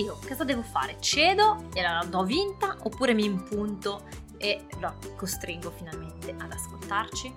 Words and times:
io? 0.00 0.18
Cosa 0.26 0.44
devo 0.44 0.62
fare? 0.62 0.96
Cedo 1.00 1.68
e 1.74 1.82
la 1.82 2.04
do 2.08 2.24
vinta 2.24 2.76
oppure 2.82 3.14
mi 3.14 3.24
impunto 3.24 4.04
e 4.38 4.66
lo 4.78 4.94
costringo 5.16 5.70
finalmente 5.70 6.34
ad 6.38 6.52
ascoltarci? 6.52 7.32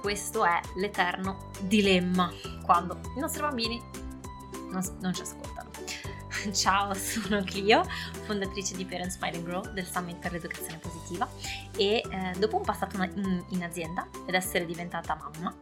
Questo 0.00 0.44
è 0.44 0.60
l'eterno 0.76 1.50
dilemma 1.62 2.30
quando 2.64 2.98
i 3.16 3.20
nostri 3.20 3.42
bambini 3.42 3.80
non, 4.70 4.82
non 5.00 5.14
ci 5.14 5.22
ascoltano. 5.22 5.70
Ciao, 6.52 6.92
sono 6.94 7.42
Clio, 7.44 7.84
fondatrice 8.24 8.74
di 8.74 8.84
Parents 8.84 9.16
Smile 9.16 9.36
and 9.36 9.46
Grow 9.46 9.72
del 9.72 9.86
Summit 9.86 10.18
per 10.18 10.32
l'Educazione 10.32 10.78
Positiva 10.78 11.28
e 11.76 12.02
eh, 12.08 12.32
dopo 12.38 12.56
un 12.56 12.62
passato 12.62 12.96
in 13.00 13.62
azienda 13.62 14.08
ed 14.26 14.34
essere 14.34 14.64
diventata 14.64 15.14
mamma 15.14 15.54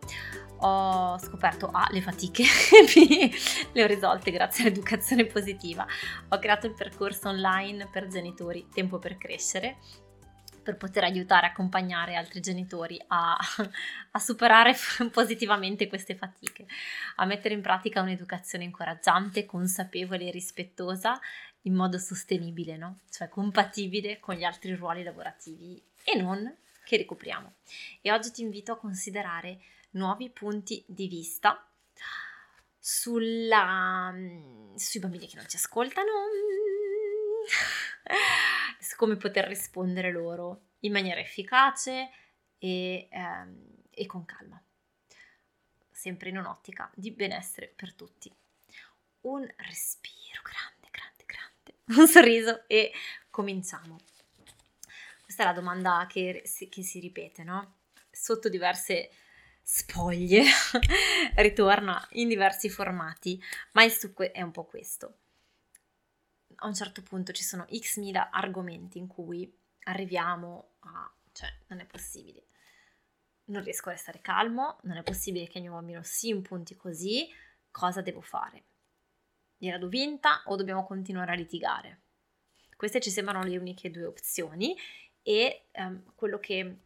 ho 0.60 1.18
scoperto 1.18 1.68
A, 1.72 1.88
le 1.90 2.00
fatiche, 2.00 2.44
B, 2.94 3.32
le 3.72 3.82
ho 3.82 3.86
risolte 3.86 4.30
grazie 4.30 4.64
all'educazione 4.64 5.26
positiva. 5.26 5.86
Ho 6.28 6.38
creato 6.38 6.66
il 6.66 6.74
percorso 6.74 7.28
online 7.28 7.88
per 7.90 8.08
genitori 8.08 8.68
Tempo 8.72 8.98
per 8.98 9.16
crescere 9.16 9.76
per 10.62 10.76
poter 10.76 11.04
aiutare 11.04 11.46
e 11.46 11.50
accompagnare 11.50 12.14
altri 12.14 12.40
genitori 12.40 13.02
a, 13.08 13.36
a, 14.12 14.18
superare 14.18 14.74
positivamente 15.10 15.88
queste 15.88 16.14
fatiche, 16.14 16.66
a 17.16 17.24
mettere 17.24 17.54
in 17.54 17.62
pratica 17.62 18.02
un'educazione 18.02 18.64
incoraggiante, 18.64 19.46
consapevole 19.46 20.28
e 20.28 20.30
rispettosa 20.30 21.18
in 21.62 21.74
modo 21.74 21.98
sostenibile, 21.98 22.76
no? 22.76 23.00
cioè 23.10 23.28
compatibile 23.28 24.20
con 24.20 24.34
gli 24.34 24.44
altri 24.44 24.74
ruoli 24.74 25.02
lavorativi 25.02 25.82
e 26.04 26.20
non 26.20 26.54
che 26.84 26.96
ricopriamo. 26.96 27.54
E 28.00 28.12
oggi 28.12 28.30
ti 28.32 28.42
invito 28.42 28.72
a 28.72 28.78
considerare 28.78 29.58
nuovi 29.90 30.30
punti 30.30 30.84
di 30.86 31.08
vista 31.08 31.64
sulla, 32.78 34.14
sui 34.74 35.00
bambini 35.00 35.26
che 35.26 35.36
non 35.36 35.48
ci 35.48 35.56
ascoltano, 35.56 36.10
su 38.80 38.96
come 38.96 39.16
poter 39.16 39.46
rispondere 39.46 40.10
loro 40.10 40.68
in 40.80 40.92
maniera 40.92 41.20
efficace 41.20 42.10
e, 42.58 43.08
ehm, 43.10 43.66
e 43.90 44.06
con 44.06 44.24
calma, 44.24 44.62
sempre 45.90 46.30
in 46.30 46.38
un'ottica 46.38 46.90
di 46.94 47.10
benessere 47.10 47.68
per 47.68 47.94
tutti. 47.94 48.34
Un 49.22 49.46
respiro 49.56 50.40
grande, 50.42 50.88
grande, 50.90 51.24
grande, 51.26 51.74
un 52.00 52.08
sorriso 52.08 52.66
e 52.66 52.92
cominciamo. 53.28 53.98
Questa 55.22 55.42
è 55.42 55.46
la 55.46 55.52
domanda 55.52 56.06
che, 56.08 56.42
che 56.70 56.82
si 56.82 56.98
ripete, 56.98 57.44
no? 57.44 57.76
Sotto 58.10 58.48
diverse 58.48 59.10
spoglie, 59.62 60.44
ritorna 61.36 62.06
in 62.12 62.28
diversi 62.28 62.68
formati, 62.68 63.40
ma 63.72 63.84
il 63.84 63.92
succo 63.92 64.32
è 64.32 64.42
un 64.42 64.50
po' 64.50 64.64
questo. 64.64 65.18
A 66.56 66.66
un 66.66 66.74
certo 66.74 67.02
punto 67.02 67.32
ci 67.32 67.42
sono 67.42 67.66
x 67.72 67.98
mila 67.98 68.30
argomenti 68.30 68.98
in 68.98 69.06
cui 69.06 69.50
arriviamo 69.84 70.72
a... 70.80 71.10
cioè 71.32 71.48
non 71.68 71.80
è 71.80 71.86
possibile. 71.86 72.44
Non 73.44 73.62
riesco 73.62 73.88
a 73.88 73.92
restare 73.92 74.20
calmo, 74.20 74.78
non 74.82 74.96
è 74.96 75.02
possibile 75.02 75.48
che 75.48 75.58
il 75.58 75.64
mio 75.64 75.72
bambino 75.72 76.02
si 76.02 76.28
impunti 76.28 76.76
così, 76.76 77.28
cosa 77.70 78.00
devo 78.02 78.20
fare? 78.20 78.64
Gliela 79.56 79.78
do 79.78 79.88
vinta 79.88 80.42
o 80.46 80.56
dobbiamo 80.56 80.84
continuare 80.84 81.32
a 81.32 81.34
litigare? 81.34 82.00
Queste 82.76 83.00
ci 83.00 83.10
sembrano 83.10 83.44
le 83.44 83.58
uniche 83.58 83.90
due 83.90 84.04
opzioni 84.04 84.76
e 85.22 85.66
um, 85.74 86.02
quello 86.14 86.38
che 86.38 86.78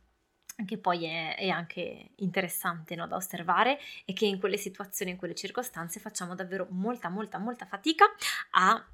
che 0.66 0.78
poi 0.78 1.04
è, 1.04 1.36
è 1.36 1.48
anche 1.48 2.10
interessante 2.16 2.94
no, 2.94 3.06
da 3.06 3.16
osservare 3.16 3.78
è 4.04 4.12
che 4.12 4.26
in 4.26 4.38
quelle 4.38 4.56
situazioni, 4.56 5.10
in 5.10 5.16
quelle 5.16 5.34
circostanze 5.34 6.00
facciamo 6.00 6.34
davvero 6.34 6.66
molta, 6.70 7.08
molta, 7.08 7.38
molta 7.38 7.66
fatica 7.66 8.04
a 8.50 8.86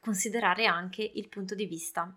considerare 0.00 0.66
anche 0.66 1.08
il 1.14 1.28
punto 1.28 1.54
di 1.54 1.66
vista 1.66 2.12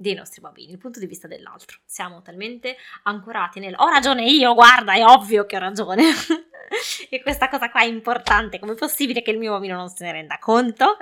dei 0.00 0.14
nostri 0.14 0.40
bambini, 0.40 0.70
il 0.70 0.78
punto 0.78 1.00
di 1.00 1.06
vista 1.06 1.26
dell'altro. 1.26 1.78
Siamo 1.84 2.22
talmente 2.22 2.76
ancorati 3.02 3.58
nel 3.58 3.74
ho 3.76 3.88
ragione 3.88 4.30
io, 4.30 4.54
guarda, 4.54 4.94
è 4.94 5.04
ovvio 5.04 5.44
che 5.44 5.56
ho 5.56 5.60
ragione. 5.60 6.04
e 7.10 7.22
questa 7.22 7.48
cosa 7.48 7.70
qua 7.70 7.80
è 7.80 7.86
importante, 7.86 8.58
come 8.58 8.72
è 8.72 8.76
possibile 8.76 9.22
che 9.22 9.30
il 9.30 9.38
mio 9.38 9.52
bambino 9.52 9.76
non 9.76 9.88
se 9.88 10.04
ne 10.04 10.12
renda 10.12 10.38
conto? 10.38 10.96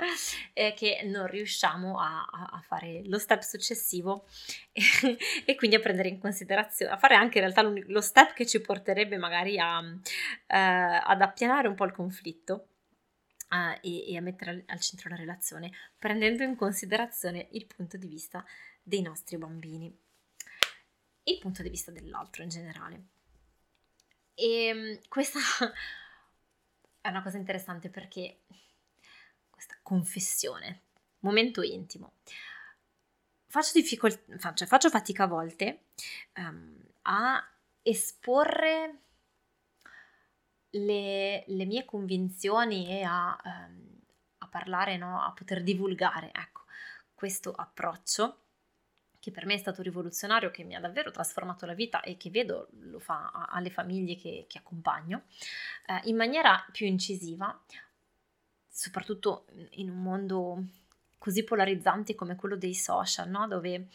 Eh, 0.53 0.73
che 0.73 1.01
non 1.05 1.27
riusciamo 1.27 1.99
a, 1.99 2.25
a, 2.25 2.61
fare 2.65 3.01
lo 3.05 3.19
step 3.19 3.41
successivo 3.41 4.25
e, 4.71 4.81
e, 5.45 5.55
quindi 5.55 5.75
a 5.75 5.79
prendere 5.79 6.09
in 6.09 6.19
considerazione, 6.19 6.91
a 6.91 6.97
fare 6.97 7.15
anche 7.15 7.39
in 7.39 7.43
realtà 7.43 7.61
lo 7.61 8.01
step 8.01 8.33
che 8.33 8.45
ci 8.45 8.61
porterebbe 8.61 9.17
magari 9.17 9.59
a, 9.59 9.81
eh, 9.81 10.57
ad 10.57 11.21
appianare 11.21 11.67
un 11.67 11.75
po' 11.75 11.85
il 11.85 11.93
conflitto. 11.93 12.69
Uh, 13.49 13.79
e, 13.81 14.11
e, 14.11 14.17
a 14.17 14.21
mettere 14.21 14.51
al, 14.51 14.63
al, 14.65 14.81
centro 14.81 15.07
la 15.07 15.15
relazione, 15.15 15.71
prendendo 15.97 16.43
in 16.43 16.57
considerazione 16.57 17.47
il 17.51 17.65
punto 17.65 17.95
di 17.95 18.05
vista 18.05 18.43
dei 18.83 19.01
nostri 19.01 19.37
bambini 19.37 19.97
il 21.31 21.39
punto 21.39 21.61
di 21.61 21.69
vista 21.69 21.91
dell'altro 21.91 22.43
in 22.43 22.49
generale. 22.49 23.03
E 24.39 24.67
ehm, 24.67 24.99
questa 25.09 25.39
è 27.01 27.09
una 27.09 27.23
cosa 27.23 27.37
interessante 27.37 27.89
perché 27.89 28.41
questa 29.49 29.75
confessione, 29.81 30.81
momento 31.21 31.63
intimo, 31.63 32.13
faccio, 33.47 33.71
difficol- 33.73 34.37
faccio, 34.37 34.67
faccio 34.67 34.89
fatica 34.91 35.23
a 35.23 35.27
volte 35.27 35.85
um, 36.35 36.77
a 37.03 37.49
esporre 37.81 38.99
le, 40.69 41.43
le, 41.47 41.65
mie 41.65 41.83
convinzioni 41.85 42.87
e 42.89 43.01
a, 43.01 43.35
um, 43.43 43.99
a 44.37 44.47
parlare, 44.47 44.97
no? 44.97 45.19
a 45.19 45.31
poter 45.31 45.63
divulgare 45.63 46.29
ecco, 46.31 46.65
questo 47.15 47.51
approccio 47.53 48.46
che 49.27 49.33
per 49.33 49.45
me 49.45 49.55
è 49.55 49.57
stato 49.57 49.81
rivoluzionario, 49.81 50.51
che 50.51 50.63
mi 50.63 50.73
ha 50.73 50.79
davvero 50.79 51.11
trasformato 51.11 51.65
la 51.65 51.73
vita 51.73 51.99
e 51.99 52.15
che 52.15 52.29
vedo 52.29 52.69
lo 52.79 52.97
fa 52.97 53.29
alle 53.49 53.69
famiglie 53.69 54.15
che, 54.15 54.45
che 54.47 54.57
accompagno, 54.57 55.23
eh, 55.85 55.99
in 56.07 56.15
maniera 56.15 56.65
più 56.71 56.85
incisiva, 56.85 57.61
soprattutto 58.69 59.45
in 59.71 59.89
un 59.89 60.01
mondo 60.01 60.63
così 61.17 61.43
polarizzante 61.43 62.15
come 62.15 62.37
quello 62.37 62.55
dei 62.55 62.73
social, 62.73 63.27
no? 63.27 63.47
dove 63.47 63.73
eh, 63.73 63.89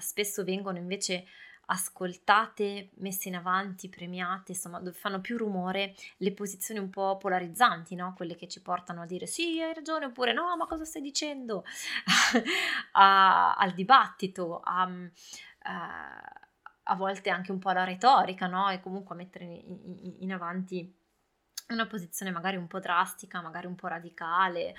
spesso 0.00 0.44
vengono 0.44 0.76
invece 0.76 1.24
ascoltate, 1.70 2.90
messe 2.96 3.28
in 3.28 3.36
avanti, 3.36 3.88
premiate, 3.88 4.52
insomma, 4.52 4.78
dove 4.78 4.96
fanno 4.96 5.20
più 5.20 5.36
rumore 5.36 5.94
le 6.18 6.32
posizioni 6.32 6.80
un 6.80 6.90
po' 6.90 7.16
polarizzanti, 7.18 7.94
no? 7.94 8.14
Quelle 8.14 8.36
che 8.36 8.48
ci 8.48 8.62
portano 8.62 9.02
a 9.02 9.06
dire 9.06 9.26
sì, 9.26 9.60
hai 9.60 9.74
ragione, 9.74 10.06
oppure 10.06 10.32
no, 10.32 10.56
ma 10.56 10.66
cosa 10.66 10.84
stai 10.84 11.02
dicendo? 11.02 11.64
a, 12.92 13.54
al 13.54 13.72
dibattito, 13.72 14.60
a, 14.60 14.88
a, 15.62 16.22
a, 16.84 16.94
volte 16.96 17.30
anche 17.30 17.52
un 17.52 17.58
po' 17.58 17.70
alla 17.70 17.84
retorica, 17.84 18.46
no? 18.46 18.70
E 18.70 18.80
comunque 18.80 19.14
a 19.14 19.18
mettere 19.18 19.44
in, 19.44 19.98
in, 20.02 20.14
in 20.20 20.32
avanti 20.32 20.94
una 21.68 21.86
posizione 21.86 22.30
magari 22.30 22.56
un 22.56 22.66
po' 22.66 22.80
drastica, 22.80 23.42
magari 23.42 23.66
un 23.66 23.74
po' 23.74 23.88
radicale, 23.88 24.68
eh, 24.68 24.74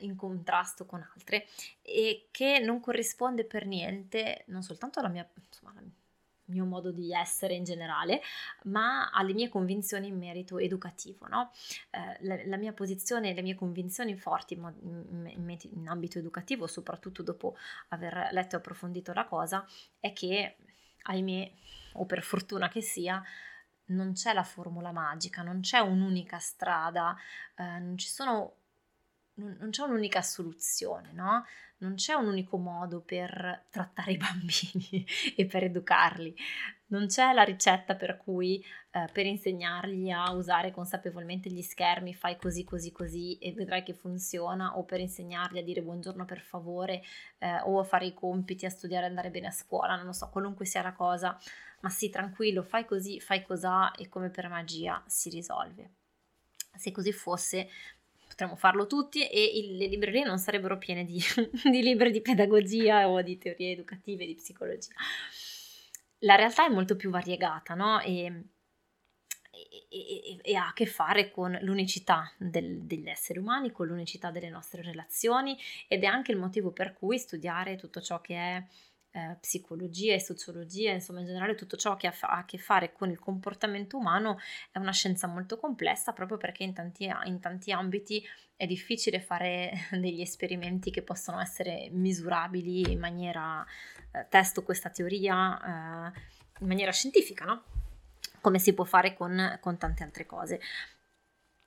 in 0.00 0.14
contrasto 0.14 0.86
con 0.86 1.04
altre, 1.14 1.48
e 1.82 2.28
che 2.30 2.60
non 2.60 2.78
corrisponde 2.78 3.44
per 3.44 3.66
niente 3.66 4.44
non 4.46 4.62
soltanto 4.62 5.00
alla 5.00 5.08
mia, 5.08 5.28
insomma, 5.34 5.72
alla 5.72 5.80
mia 5.80 5.92
mio 6.48 6.64
modo 6.64 6.90
di 6.92 7.12
essere 7.12 7.54
in 7.54 7.64
generale, 7.64 8.20
ma 8.64 9.10
alle 9.10 9.32
mie 9.32 9.48
convinzioni 9.48 10.08
in 10.08 10.18
merito 10.18 10.58
educativo. 10.58 11.26
No? 11.28 11.52
Eh, 11.90 12.18
la, 12.20 12.38
la, 12.44 12.56
mia 12.56 12.72
posizione, 12.72 13.32
le 13.32 13.42
mie 13.42 13.54
convinzioni 13.54 14.16
forti 14.16 14.54
in, 14.54 14.72
in, 15.36 15.58
in, 15.72 15.88
ambito 15.88 16.18
educativo, 16.18 16.66
soprattutto 16.66 17.22
dopo 17.22 17.56
aver 17.88 18.28
letto 18.32 18.56
e 18.56 18.58
approfondito 18.58 19.12
la 19.12 19.24
cosa, 19.24 19.66
è 20.00 20.12
che, 20.12 20.56
ahimè, 21.02 21.52
o 21.94 22.06
per 22.06 22.22
fortuna 22.22 22.68
che 22.68 22.80
sia, 22.80 23.22
non 23.86 24.12
c'è 24.12 24.32
la 24.32 24.42
formula 24.42 24.92
magica, 24.92 25.42
non 25.42 25.60
c'è 25.60 25.78
un'unica 25.78 26.38
strada, 26.38 27.16
eh, 27.56 27.78
non 27.78 27.98
sono 27.98 28.54
non, 29.38 29.70
c'è 29.70 29.82
un'unica 29.82 30.22
soluzione, 30.22 31.12
no? 31.12 31.44
Non 31.80 31.94
c'è 31.94 32.14
un 32.14 32.26
unico 32.26 32.56
modo 32.56 33.00
per 33.00 33.66
trattare 33.70 34.12
i 34.12 34.16
bambini 34.16 35.06
e 35.36 35.46
per 35.46 35.62
educarli. 35.62 36.34
Non 36.86 37.06
c'è 37.06 37.32
la 37.32 37.42
ricetta 37.42 37.94
per 37.94 38.16
cui 38.16 38.64
eh, 38.90 39.08
per 39.12 39.26
insegnargli 39.26 40.10
a 40.10 40.32
usare 40.32 40.72
consapevolmente 40.72 41.50
gli 41.50 41.62
schermi 41.62 42.14
fai 42.14 42.36
così, 42.36 42.64
così, 42.64 42.90
così 42.90 43.38
e 43.38 43.52
vedrai 43.52 43.82
che 43.82 43.92
funziona, 43.92 44.76
o 44.78 44.84
per 44.84 44.98
insegnargli 44.98 45.58
a 45.58 45.62
dire 45.62 45.82
buongiorno 45.82 46.24
per 46.24 46.40
favore, 46.40 47.02
eh, 47.38 47.60
o 47.60 47.78
a 47.78 47.84
fare 47.84 48.06
i 48.06 48.14
compiti, 48.14 48.64
a 48.66 48.70
studiare, 48.70 49.06
andare 49.06 49.30
bene 49.30 49.48
a 49.48 49.52
scuola, 49.52 49.96
non 49.96 50.06
lo 50.06 50.12
so, 50.12 50.30
qualunque 50.30 50.64
sia 50.64 50.82
la 50.82 50.94
cosa. 50.94 51.38
Ma 51.80 51.90
sì, 51.90 52.10
tranquillo, 52.10 52.62
fai 52.62 52.84
così, 52.86 53.20
fai 53.20 53.44
cosà 53.44 53.92
e 53.92 54.08
come 54.08 54.30
per 54.30 54.48
magia 54.48 55.00
si 55.06 55.28
risolve. 55.30 55.90
Se 56.74 56.90
così 56.90 57.12
fosse, 57.12 57.68
potremmo 58.38 58.54
farlo 58.54 58.86
tutti 58.86 59.26
e 59.26 59.44
il, 59.58 59.76
le 59.76 59.86
librerie 59.86 60.22
non 60.22 60.38
sarebbero 60.38 60.78
piene 60.78 61.04
di, 61.04 61.18
di 61.68 61.82
libri 61.82 62.12
di 62.12 62.20
pedagogia 62.20 63.08
o 63.08 63.20
di 63.20 63.36
teorie 63.36 63.72
educative, 63.72 64.26
di 64.26 64.36
psicologia. 64.36 64.92
La 66.20 66.36
realtà 66.36 66.64
è 66.64 66.68
molto 66.68 66.94
più 66.94 67.10
variegata, 67.10 67.74
no? 67.74 68.00
E, 68.00 68.44
e, 69.50 69.86
e, 69.90 70.38
e, 70.40 70.54
ha 70.54 70.68
a 70.68 70.72
che 70.72 70.86
fare 70.86 71.30
con 71.30 71.58
l'unicità 71.62 72.32
del, 72.38 72.82
degli 72.82 73.08
esseri 73.08 73.40
umani, 73.40 73.72
con 73.72 73.88
l'unicità 73.88 74.30
delle 74.30 74.50
nostre 74.50 74.82
relazioni 74.82 75.56
ed 75.88 76.04
è 76.04 76.06
anche 76.06 76.30
il 76.30 76.38
motivo 76.38 76.70
per 76.70 76.92
cui 76.92 77.18
studiare 77.18 77.76
tutto 77.76 78.00
ciò 78.00 78.20
che 78.20 78.34
è 78.36 78.64
eh, 79.10 79.36
psicologia 79.40 80.14
e 80.14 80.20
sociologia, 80.20 80.92
insomma 80.92 81.20
in 81.20 81.26
generale 81.26 81.54
tutto 81.54 81.76
ciò 81.76 81.96
che 81.96 82.06
ha, 82.06 82.14
a 82.20 82.44
che 82.44 82.58
fare 82.58 82.92
con 82.92 83.10
il 83.10 83.18
comportamento 83.18 83.96
umano 83.96 84.38
è 84.70 84.78
una 84.78 84.92
scienza 84.92 85.26
molto 85.26 85.58
complessa 85.58 86.12
proprio 86.12 86.36
perché 86.36 86.62
in 86.62 86.74
tanti, 86.74 87.10
in 87.24 87.40
tanti 87.40 87.72
ambiti 87.72 88.22
è 88.56 88.66
difficile 88.66 89.20
fare 89.20 89.72
degli 89.92 90.20
esperimenti 90.20 90.90
che 90.90 91.02
possono 91.02 91.40
essere 91.40 91.88
misurabili 91.90 92.92
in 92.92 92.98
maniera, 92.98 93.64
eh, 94.12 94.26
testo 94.28 94.62
questa 94.62 94.90
teoria 94.90 96.12
eh, 96.12 96.20
in 96.60 96.66
maniera 96.66 96.92
scientifica, 96.92 97.44
no? 97.44 97.62
Come 98.40 98.58
si 98.58 98.72
può 98.72 98.84
fare 98.84 99.14
con, 99.14 99.58
con 99.60 99.78
tante 99.78 100.02
altre 100.02 100.26
cose. 100.26 100.60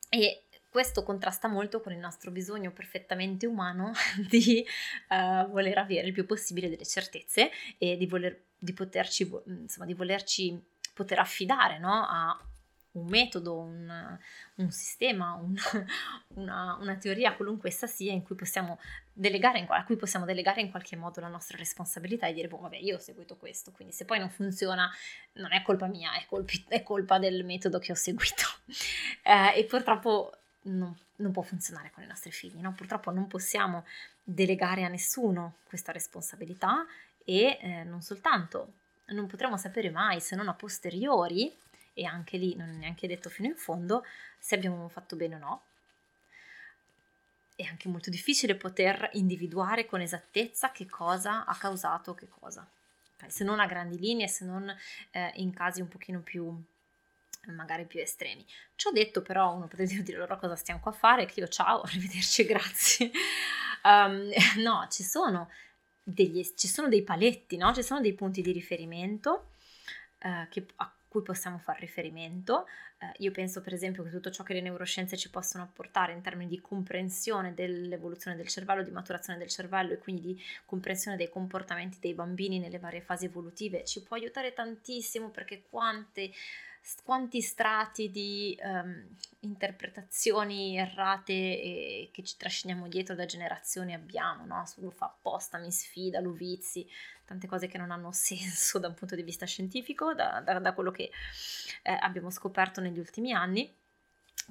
E 0.10 0.44
questo 0.71 1.03
contrasta 1.03 1.50
molto 1.50 1.81
con 1.81 1.91
il 1.91 2.00
nostro 2.00 2.31
bisogno 2.31 2.71
perfettamente 2.71 3.45
umano 3.45 3.91
di 4.29 4.65
uh, 5.09 5.50
voler 5.50 5.77
avere 5.77 6.07
il 6.07 6.13
più 6.13 6.25
possibile 6.25 6.69
delle 6.69 6.85
certezze 6.85 7.51
e 7.77 7.97
di, 7.97 8.07
voler, 8.07 8.41
di 8.57 8.71
poterci, 8.71 9.29
insomma, 9.45 9.85
di 9.85 9.94
volerci 9.94 10.59
poter 10.94 11.19
affidare 11.19 11.77
no? 11.77 12.07
a 12.07 12.39
un 12.94 13.07
metodo, 13.07 13.57
un, 13.57 14.18
un 14.56 14.71
sistema, 14.71 15.33
un, 15.33 15.56
una, 16.35 16.77
una, 16.79 16.95
teoria, 16.95 17.35
qualunque 17.35 17.69
essa 17.69 17.88
sia, 17.88 18.12
in 18.12 18.23
cui 18.23 18.35
possiamo 18.35 18.79
delegare 19.13 19.59
in, 19.59 19.65
a 19.69 19.83
cui 19.83 19.95
possiamo 19.95 20.25
delegare 20.25 20.62
in 20.62 20.69
qualche 20.69 20.95
modo 20.95 21.21
la 21.21 21.27
nostra 21.27 21.57
responsabilità 21.57 22.27
e 22.27 22.33
dire, 22.33 22.47
boh, 22.47 22.59
vabbè, 22.59 22.77
io 22.77 22.95
ho 22.95 23.00
seguito 23.00 23.38
questo, 23.38 23.71
quindi 23.71 23.94
se 23.94 24.06
poi 24.06 24.19
non 24.19 24.29
funziona 24.29 24.89
non 25.33 25.53
è 25.53 25.62
colpa 25.62 25.88
mia, 25.88 26.13
è, 26.13 26.25
colpi, 26.27 26.65
è 26.68 26.83
colpa 26.83 27.19
del 27.19 27.45
metodo 27.45 27.79
che 27.79 27.91
ho 27.91 27.95
seguito. 27.95 28.44
Eh, 29.23 29.59
e 29.59 29.65
purtroppo 29.65 30.31
non, 30.63 30.96
non, 31.18 31.31
può 31.31 31.42
funzionare 31.42 31.92
con 31.92 32.04
i 32.04 32.08
nostri 32.08 32.31
figli, 32.31 32.60
no? 32.60 32.74
purtroppo 32.74 33.12
non 33.12 33.28
possiamo 33.28 33.86
delegare 34.24 34.84
a 34.84 34.88
nessuno 34.88 35.56
questa 35.63 35.92
responsabilità 35.92 36.86
e 37.24 37.58
eh, 37.62 37.84
non 37.84 38.02
soltanto 38.02 38.74
non 39.08 39.28
potremo 39.28 39.58
sapere 39.58 39.90
mai 39.90 40.22
se 40.22 40.36
non 40.36 40.48
a 40.48 40.54
posteriori 40.54 41.54
e 41.94 42.06
anche 42.06 42.38
lì 42.38 42.56
non 42.56 42.69
è 42.69 42.74
neanche 42.74 43.08
detto 43.08 43.30
fino 43.30 43.48
in 43.48 43.56
fondo 43.56 44.06
se 44.40 44.56
abbiamo 44.56 44.88
fatto 44.88 45.16
bene 45.16 45.36
o 45.36 45.40
no. 45.40 45.62
È 47.56 47.64
anche 47.64 47.90
molto 47.90 48.10
difficile 48.10 48.56
poter 48.56 49.10
individuare 49.14 49.86
con 49.86 50.02
esattezza 50.02 50.72
che 50.72 50.88
cosa 50.88 51.46
ha 51.46 51.56
causato 51.56 52.16
che 52.16 52.28
cosa, 52.28 52.68
se 53.28 53.44
non 53.44 53.60
a 53.60 53.68
grandi 53.68 54.00
linee, 54.00 54.28
se 54.28 54.46
non 54.46 54.74
eh, 55.12 55.31
in 55.36 55.54
casi 55.54 55.81
un 55.81 55.88
pochino 55.88 56.22
più 56.22 56.60
magari 57.48 57.86
più 57.86 58.00
estremi. 58.00 58.46
Ciò 58.76 58.92
detto 58.92 59.22
però 59.22 59.54
uno 59.54 59.68
potrebbe 59.68 60.02
dire 60.04 60.18
loro 60.18 60.38
cosa 60.38 60.56
stiamo 60.56 60.80
qua 60.80 60.92
a 60.92 60.96
fare, 60.96 61.26
che 61.26 61.40
io 61.40 61.48
ciao, 61.48 61.82
arrivederci, 61.86 62.46
grazie. 62.46 63.12
Um, 63.84 64.30
no, 64.62 64.88
ci 64.90 65.04
sono, 65.04 65.50
degli, 66.04 66.44
ci 66.56 66.68
sono 66.68 66.88
dei 66.88 67.04
paletti, 67.04 67.58
no? 67.58 67.74
ci 67.74 67.84
sono 67.84 68.02
dei 68.02 68.14
punti 68.14 68.42
di 68.42 68.52
riferimento 68.52 69.52
uh, 70.24 70.48
che, 70.50 70.66
a 70.76 70.94
cui 71.08 71.24
possiamo 71.24 71.58
fare 71.58 71.80
riferimento. 71.80 72.68
Uh, 73.00 73.12
io 73.24 73.32
penso 73.32 73.62
per 73.62 73.74
esempio 73.74 74.04
che 74.04 74.12
tutto 74.12 74.30
ciò 74.30 74.44
che 74.44 74.54
le 74.54 74.62
neuroscienze 74.62 75.18
ci 75.18 75.32
possono 75.32 75.64
apportare 75.64 76.14
in 76.14 76.22
termini 76.22 76.48
di 76.48 76.62
comprensione 76.62 77.56
dell'evoluzione 77.56 78.38
del 78.38 78.48
cervello, 78.48 78.84
di 78.84 78.92
maturazione 78.92 79.40
del 79.40 79.50
cervello 79.50 79.94
e 79.94 79.98
quindi 79.98 80.22
di 80.22 80.42
comprensione 80.66 81.18
dei 81.18 81.30
comportamenti 81.30 81.98
dei 82.00 82.14
bambini 82.14 82.60
nelle 82.60 82.78
varie 82.78 83.02
fasi 83.02 83.26
evolutive 83.26 83.84
ci 83.84 84.04
può 84.04 84.18
aiutare 84.18 84.54
tantissimo 84.54 85.32
perché 85.32 85.64
quante 85.68 86.32
quanti 87.04 87.42
strati 87.42 88.10
di 88.10 88.57
um, 88.62 89.07
interpretazioni 89.42 90.78
errate 90.78 92.10
che 92.12 92.24
ci 92.24 92.36
trasciniamo 92.38 92.88
dietro 92.88 93.16
da 93.16 93.25
generazioni 93.25 93.94
abbiamo, 93.94 94.45
no? 94.45 94.63
Lo 94.78 94.89
fa 94.89 95.06
apposta, 95.06 95.57
mi 95.57 95.72
sfida, 95.72 96.19
lo 96.19 96.31
vizi, 96.31 96.88
tante 97.25 97.48
cose 97.48 97.68
che 97.68 97.78
non 97.78 97.92
hanno 97.92 98.12
senso 98.13 98.80
da 98.80 98.88
un 98.88 98.94
punto 98.94 99.16
di 99.16 99.24
vista 99.24 99.45
scientifico, 99.45 100.13
da, 100.13 100.42
da, 100.44 100.60
da 100.60 100.74
quello 100.74 100.92
che 100.92 101.12
eh, 101.83 101.98
abbiamo 102.00 102.30
scoperto 102.30 102.81
negli 102.81 103.00
ultimi 103.00 103.33
anni. 103.33 103.74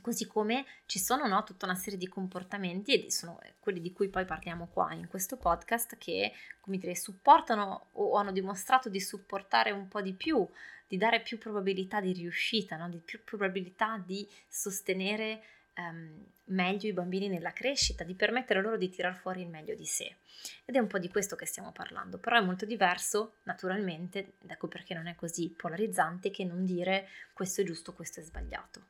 Così 0.01 0.27
come 0.27 0.65
ci 0.87 0.99
sono 0.99 1.27
no, 1.27 1.45
tutta 1.45 1.67
una 1.67 1.75
serie 1.75 1.99
di 1.99 2.09
comportamenti, 2.09 3.07
e 3.07 3.11
sono 3.11 3.39
quelli 3.59 3.81
di 3.81 3.93
cui 3.93 4.09
poi 4.09 4.25
parliamo 4.25 4.69
qua 4.73 4.93
in 4.93 5.09
questo 5.09 5.37
podcast, 5.37 5.97
che 5.99 6.33
come 6.61 6.79
dire, 6.79 6.95
supportano 6.95 7.87
o 7.93 8.17
hanno 8.17 8.33
dimostrato 8.33 8.89
di 8.89 9.01
supportare 9.01 9.71
un 9.71 9.89
po' 9.89 10.01
di 10.01 10.13
più 10.13 10.49
di 10.91 10.97
dare 10.97 11.21
più 11.21 11.39
probabilità 11.39 12.01
di 12.01 12.13
riuscita, 12.13 12.77
no? 12.77 12.89
di 12.89 12.99
più 12.99 13.23
probabilità 13.23 14.03
di 14.05 14.29
sostenere 14.49 15.41
um, 15.77 16.21
meglio 16.47 16.89
i 16.89 16.93
bambini 16.93 17.29
nella 17.29 17.53
crescita, 17.53 18.03
di 18.03 18.15
permettere 18.15 18.61
loro 18.61 18.77
di 18.77 18.89
tirar 18.89 19.15
fuori 19.15 19.43
il 19.43 19.49
meglio 19.49 19.77
di 19.77 19.87
sé. 19.87 20.17
Ed 20.65 20.75
è 20.75 20.81
un 20.81 20.89
po' 20.89 20.99
di 20.99 21.09
questo 21.09 21.37
che 21.37 21.47
stiamo 21.47 21.71
parlando, 21.71 22.19
però 22.19 22.39
è 22.39 22.45
molto 22.45 22.65
diverso, 22.65 23.35
naturalmente, 23.45 24.33
ed 24.43 24.51
ecco 24.51 24.67
perché 24.67 24.95
non 24.95 25.07
è 25.07 25.15
così 25.15 25.49
polarizzante, 25.57 26.33
che 26.33 26.45
non 26.45 26.65
dire 26.65 27.07
questo 27.33 27.61
è 27.61 27.65
giusto, 27.65 27.93
questo 27.93 28.19
è 28.19 28.25
sbagliato. 28.25 28.83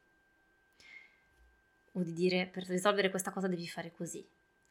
O 1.92 2.02
di 2.02 2.12
dire 2.12 2.46
per 2.46 2.66
risolvere 2.66 3.10
questa 3.10 3.31
cosa 3.31 3.48
devi 3.48 3.66
fare 3.66 3.92
così, 3.92 4.25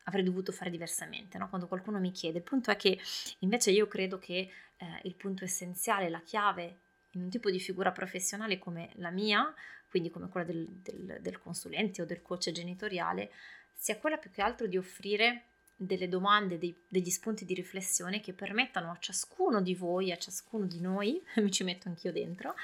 avrei 0.03 0.23
dovuto 0.23 0.51
fare 0.51 0.69
diversamente, 0.69 1.37
no? 1.37 1.49
quando 1.49 1.67
qualcuno 1.67 1.99
mi 1.99 2.11
chiede. 2.11 2.39
Il 2.39 2.43
punto 2.43 2.71
è 2.71 2.75
che 2.75 2.99
invece 3.39 3.71
io 3.71 3.87
credo 3.87 4.19
che 4.19 4.49
eh, 4.77 4.99
il 5.03 5.15
punto 5.15 5.43
essenziale, 5.43 6.09
la 6.09 6.21
chiave 6.21 6.79
in 7.11 7.23
un 7.23 7.29
tipo 7.29 7.49
di 7.49 7.59
figura 7.59 7.91
professionale 7.91 8.59
come 8.59 8.91
la 8.95 9.09
mia, 9.09 9.53
quindi 9.89 10.09
come 10.09 10.29
quella 10.29 10.45
del, 10.45 10.67
del, 10.67 11.19
del 11.21 11.39
consulente 11.39 12.01
o 12.01 12.05
del 12.05 12.21
coach 12.21 12.51
genitoriale, 12.51 13.31
sia 13.73 13.97
quella 13.97 14.17
più 14.17 14.29
che 14.29 14.41
altro 14.41 14.67
di 14.67 14.77
offrire 14.77 15.45
delle 15.75 16.09
domande, 16.09 16.57
dei, 16.57 16.75
degli 16.87 17.09
spunti 17.09 17.45
di 17.45 17.53
riflessione 17.53 18.19
che 18.19 18.33
permettano 18.33 18.91
a 18.91 18.97
ciascuno 18.99 19.61
di 19.61 19.73
voi, 19.73 20.11
a 20.11 20.17
ciascuno 20.17 20.65
di 20.65 20.81
noi, 20.81 21.23
mi 21.37 21.51
ci 21.51 21.63
metto 21.63 21.87
anch'io 21.87 22.11
dentro, 22.11 22.55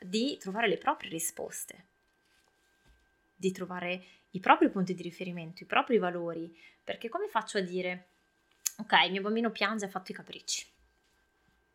di 0.00 0.36
trovare 0.38 0.68
le 0.68 0.76
proprie 0.76 1.10
risposte, 1.10 1.86
di 3.38 3.52
trovare 3.52 4.02
i 4.30 4.40
propri 4.40 4.68
punti 4.68 4.94
di 4.94 5.02
riferimento, 5.02 5.62
i 5.62 5.66
propri 5.66 5.98
valori, 5.98 6.52
perché 6.82 7.08
come 7.08 7.28
faccio 7.28 7.58
a 7.58 7.60
dire, 7.60 8.08
ok, 8.78 9.10
mio 9.10 9.22
bambino 9.22 9.50
piange 9.50 9.84
ha 9.84 9.88
fatto 9.88 10.10
i 10.10 10.14
capricci, 10.14 10.66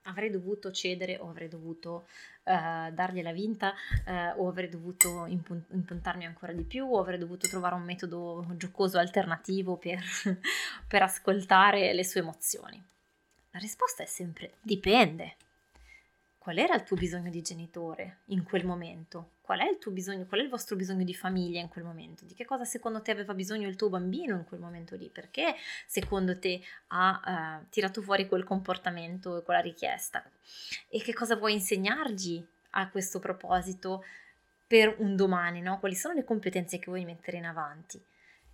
avrei 0.04 0.30
dovuto 0.30 0.72
cedere 0.72 1.18
o 1.20 1.30
avrei 1.30 1.48
dovuto 1.48 2.08
uh, 2.44 2.92
dargliela 2.92 3.32
vinta 3.32 3.74
uh, 4.06 4.42
o 4.42 4.50
avrei 4.50 4.68
dovuto 4.68 5.26
impun- 5.26 5.64
impuntarmi 5.72 6.26
ancora 6.26 6.52
di 6.52 6.64
più 6.64 6.86
o 6.86 7.00
avrei 7.00 7.18
dovuto 7.18 7.48
trovare 7.48 7.76
un 7.76 7.84
metodo 7.84 8.46
giocoso 8.58 8.98
alternativo 8.98 9.78
per, 9.78 10.04
per 10.88 11.02
ascoltare 11.02 11.94
le 11.94 12.04
sue 12.04 12.20
emozioni. 12.20 12.82
La 13.52 13.60
risposta 13.60 14.04
è 14.04 14.08
sempre 14.08 14.56
dipende. 14.62 15.38
Qual 16.44 16.58
era 16.58 16.76
il 16.76 16.84
tuo 16.84 16.98
bisogno 16.98 17.30
di 17.30 17.42
genitore 17.42 18.18
in 18.26 18.44
quel 18.44 18.66
momento? 18.66 19.30
qual 19.44 19.60
è 19.60 19.70
il 19.70 19.78
tuo 19.78 19.92
bisogno, 19.92 20.26
qual 20.26 20.40
è 20.40 20.44
il 20.44 20.50
vostro 20.50 20.78
bisogno 20.78 21.04
di 21.04 21.14
famiglia 21.14 21.60
in 21.60 21.68
quel 21.68 21.84
momento, 21.84 22.24
di 22.24 22.34
che 22.34 22.46
cosa 22.46 22.64
secondo 22.64 23.02
te 23.02 23.12
aveva 23.12 23.34
bisogno 23.34 23.68
il 23.68 23.76
tuo 23.76 23.90
bambino 23.90 24.38
in 24.38 24.46
quel 24.46 24.62
momento 24.62 24.96
lì, 24.96 25.10
perché 25.10 25.56
secondo 25.86 26.40
te 26.40 26.62
ha 26.88 27.60
uh, 27.62 27.66
tirato 27.70 28.02
fuori 28.02 28.26
quel 28.26 28.46
comportamento 28.46 29.38
e 29.38 29.44
quella 29.44 29.60
richiesta 29.60 30.24
e 30.88 31.02
che 31.02 31.14
cosa 31.14 31.36
vuoi 31.36 31.54
insegnargli 31.54 32.44
a 32.72 32.90
questo 32.90 33.20
proposito 33.20 34.06
per 34.66 34.96
un 35.00 35.18
domani, 35.18 35.60
no? 35.60 35.78
quali 35.80 35.94
sono 35.94 36.14
le 36.14 36.24
competenze 36.24 36.80
che 36.80 36.86
vuoi 36.86 37.04
mettere 37.04 37.36
in 37.36 37.46
avanti. 37.46 38.02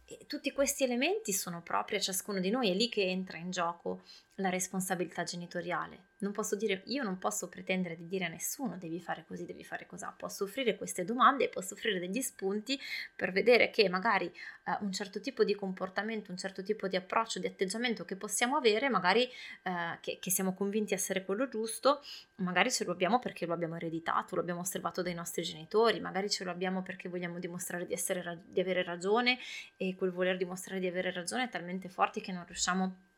E 0.05 0.25
tutti 0.25 0.51
questi 0.51 0.83
elementi 0.83 1.31
sono 1.33 1.61
propri 1.61 1.97
a 1.97 1.99
ciascuno 1.99 2.39
di 2.39 2.49
noi, 2.49 2.71
è 2.71 2.73
lì 2.73 2.89
che 2.89 3.03
entra 3.03 3.37
in 3.37 3.51
gioco 3.51 4.01
la 4.39 4.49
responsabilità 4.49 5.23
genitoriale. 5.23 6.07
Non 6.19 6.31
posso 6.31 6.55
dire, 6.55 6.81
io 6.87 7.03
non 7.03 7.17
posso 7.17 7.47
pretendere 7.47 7.95
di 7.95 8.07
dire 8.07 8.25
a 8.25 8.29
nessuno 8.29 8.77
devi 8.77 8.99
fare 8.99 9.23
così, 9.25 9.45
devi 9.45 9.63
fare 9.63 9.85
così. 9.85 10.05
Posso 10.17 10.45
offrire 10.45 10.75
queste 10.75 11.05
domande, 11.05 11.49
posso 11.49 11.73
offrire 11.73 11.99
degli 11.99 12.21
spunti 12.21 12.79
per 13.15 13.31
vedere 13.31 13.69
che 13.69 13.87
magari 13.87 14.25
eh, 14.25 14.77
un 14.81 14.91
certo 14.91 15.21
tipo 15.21 15.43
di 15.43 15.55
comportamento, 15.55 16.31
un 16.31 16.37
certo 16.37 16.63
tipo 16.63 16.87
di 16.87 16.95
approccio, 16.95 17.39
di 17.39 17.47
atteggiamento 17.47 18.05
che 18.05 18.15
possiamo 18.15 18.57
avere, 18.57 18.89
magari 18.89 19.23
eh, 19.63 19.97
che, 20.01 20.19
che 20.19 20.31
siamo 20.31 20.53
convinti 20.53 20.93
essere 20.93 21.23
quello 21.23 21.47
giusto, 21.47 22.01
magari 22.35 22.71
ce 22.71 22.83
lo 22.83 22.91
abbiamo 22.91 23.19
perché 23.19 23.45
lo 23.45 23.53
abbiamo 23.53 23.75
ereditato, 23.75 24.35
lo 24.35 24.41
abbiamo 24.41 24.61
osservato 24.61 25.01
dai 25.01 25.13
nostri 25.13 25.43
genitori, 25.43 25.99
magari 25.99 26.29
ce 26.29 26.43
lo 26.43 26.51
abbiamo 26.51 26.81
perché 26.81 27.09
vogliamo 27.09 27.39
dimostrare 27.39 27.85
di, 27.85 27.93
essere, 27.93 28.43
di 28.45 28.59
avere 28.59 28.83
ragione 28.83 29.37
e 29.77 29.95
quel 29.95 30.11
voler 30.11 30.37
dimostrare 30.37 30.79
di 30.79 30.87
avere 30.87 31.11
ragione 31.11 31.45
è 31.45 31.49
talmente 31.49 31.89
forte 31.89 32.21
che 32.21 32.31
non 32.31 32.45
riusciamo 32.45 32.83
a 32.83 33.08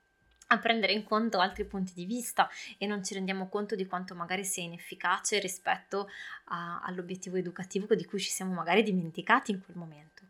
a 0.51 0.57
prendere 0.57 0.93
in 0.93 1.03
conto 1.03 1.39
altri 1.39 1.65
punti 1.65 1.93
di 1.95 2.05
vista 2.05 2.49
e 2.77 2.85
non 2.85 3.03
ci 3.03 3.13
rendiamo 3.13 3.47
conto 3.47 3.75
di 3.75 3.85
quanto 3.85 4.15
magari 4.15 4.43
sia 4.43 4.63
inefficace 4.63 5.39
rispetto 5.39 6.09
a, 6.45 6.81
all'obiettivo 6.83 7.37
educativo 7.37 7.95
di 7.95 8.05
cui 8.05 8.19
ci 8.19 8.29
siamo 8.29 8.53
magari 8.53 8.83
dimenticati 8.83 9.51
in 9.51 9.61
quel 9.63 9.77
momento. 9.77 10.21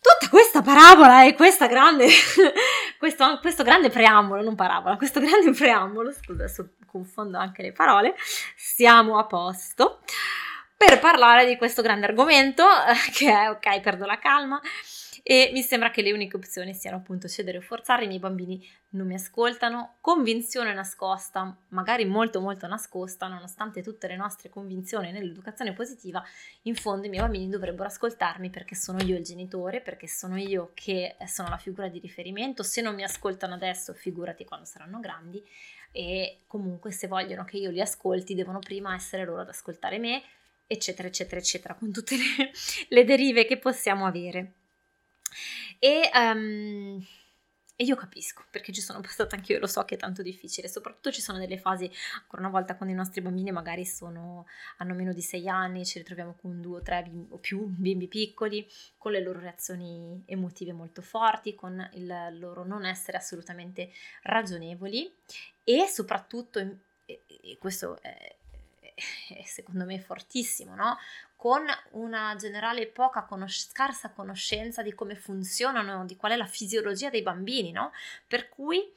Tutta 0.00 0.28
questa 0.28 0.62
parabola 0.62 1.24
e 1.24 1.34
questa 1.34 1.66
grande, 1.66 2.06
questo, 2.98 3.38
questo 3.40 3.64
grande 3.64 3.90
preambolo, 3.90 4.42
non 4.42 4.54
parabola, 4.54 4.96
questo 4.96 5.20
grande 5.20 5.52
preambolo, 5.52 6.12
scusa 6.12 6.44
adesso 6.44 6.74
confondo 6.86 7.38
anche 7.38 7.62
le 7.62 7.72
parole, 7.72 8.14
siamo 8.56 9.18
a 9.18 9.26
posto 9.26 10.00
per 10.76 10.98
parlare 11.00 11.46
di 11.46 11.56
questo 11.56 11.82
grande 11.82 12.06
argomento, 12.06 12.64
che 13.12 13.30
è 13.30 13.50
ok, 13.50 13.80
perdo 13.80 14.04
la 14.04 14.18
calma, 14.18 14.60
e 15.28 15.50
mi 15.52 15.62
sembra 15.62 15.90
che 15.90 16.02
le 16.02 16.12
uniche 16.12 16.36
opzioni 16.36 16.72
siano 16.72 16.98
appunto 16.98 17.26
cedere 17.26 17.58
o 17.58 17.60
forzare, 17.60 18.04
i 18.04 18.06
miei 18.06 18.20
bambini 18.20 18.64
non 18.90 19.08
mi 19.08 19.14
ascoltano, 19.14 19.96
convinzione 20.00 20.72
nascosta, 20.72 21.52
magari 21.70 22.04
molto 22.04 22.40
molto 22.40 22.68
nascosta, 22.68 23.26
nonostante 23.26 23.82
tutte 23.82 24.06
le 24.06 24.14
nostre 24.14 24.50
convinzioni 24.50 25.10
nell'educazione 25.10 25.72
positiva, 25.72 26.24
in 26.62 26.76
fondo 26.76 27.06
i 27.06 27.08
miei 27.08 27.22
bambini 27.22 27.48
dovrebbero 27.48 27.88
ascoltarmi 27.88 28.50
perché 28.50 28.76
sono 28.76 29.02
io 29.02 29.16
il 29.16 29.24
genitore, 29.24 29.80
perché 29.80 30.06
sono 30.06 30.38
io 30.38 30.70
che 30.74 31.16
sono 31.26 31.48
la 31.48 31.58
figura 31.58 31.88
di 31.88 31.98
riferimento, 31.98 32.62
se 32.62 32.80
non 32.80 32.94
mi 32.94 33.02
ascoltano 33.02 33.54
adesso 33.54 33.94
figurati 33.94 34.44
quando 34.44 34.64
saranno 34.64 35.00
grandi. 35.00 35.44
E 35.90 36.42
comunque 36.46 36.92
se 36.92 37.08
vogliono 37.08 37.44
che 37.44 37.56
io 37.56 37.70
li 37.70 37.80
ascolti 37.80 38.36
devono 38.36 38.60
prima 38.60 38.94
essere 38.94 39.24
loro 39.24 39.40
ad 39.40 39.48
ascoltare 39.48 39.98
me, 39.98 40.22
eccetera 40.68 41.08
eccetera 41.08 41.40
eccetera, 41.40 41.74
con 41.74 41.90
tutte 41.90 42.14
le, 42.16 42.52
le 42.90 43.04
derive 43.04 43.44
che 43.44 43.58
possiamo 43.58 44.06
avere. 44.06 44.52
E, 45.78 46.10
um, 46.14 47.04
e 47.78 47.84
io 47.84 47.94
capisco, 47.94 48.42
perché 48.50 48.72
ci 48.72 48.80
sono 48.80 49.00
passata 49.02 49.36
anche 49.36 49.52
io, 49.52 49.58
lo 49.58 49.66
so 49.66 49.84
che 49.84 49.96
è 49.96 49.98
tanto 49.98 50.22
difficile, 50.22 50.66
soprattutto 50.66 51.12
ci 51.12 51.20
sono 51.20 51.38
delle 51.38 51.58
fasi, 51.58 51.90
ancora 52.14 52.40
una 52.40 52.50
volta, 52.50 52.74
quando 52.74 52.94
i 52.94 52.96
nostri 52.96 53.20
bambini 53.20 53.50
magari 53.50 53.84
sono, 53.84 54.46
hanno 54.78 54.94
meno 54.94 55.12
di 55.12 55.20
sei 55.20 55.46
anni, 55.46 55.84
ci 55.84 55.98
ritroviamo 55.98 56.36
con 56.40 56.62
due 56.62 56.78
o 56.78 56.82
tre 56.82 57.02
bimbi, 57.02 57.32
o 57.32 57.38
più 57.38 57.66
bimbi 57.66 58.08
piccoli, 58.08 58.66
con 58.96 59.12
le 59.12 59.20
loro 59.20 59.40
reazioni 59.40 60.22
emotive 60.24 60.72
molto 60.72 61.02
forti, 61.02 61.54
con 61.54 61.86
il 61.92 62.38
loro 62.38 62.64
non 62.64 62.86
essere 62.86 63.18
assolutamente 63.18 63.92
ragionevoli 64.22 65.12
e 65.62 65.86
soprattutto, 65.86 66.58
e, 67.04 67.58
questo 67.58 68.00
è 68.00 68.36
secondo 69.44 69.84
me 69.84 70.00
fortissimo, 70.00 70.74
no? 70.74 70.96
Con 71.36 71.64
una 71.90 72.34
generale 72.38 72.86
poca 72.86 73.22
conos- 73.22 73.68
scarsa 73.68 74.10
conoscenza 74.10 74.82
di 74.82 74.94
come 74.94 75.14
funzionano, 75.14 76.04
di 76.06 76.16
qual 76.16 76.32
è 76.32 76.36
la 76.36 76.46
fisiologia 76.46 77.10
dei 77.10 77.22
bambini, 77.22 77.70
no? 77.70 77.92
Per 78.26 78.48
cui 78.48 78.90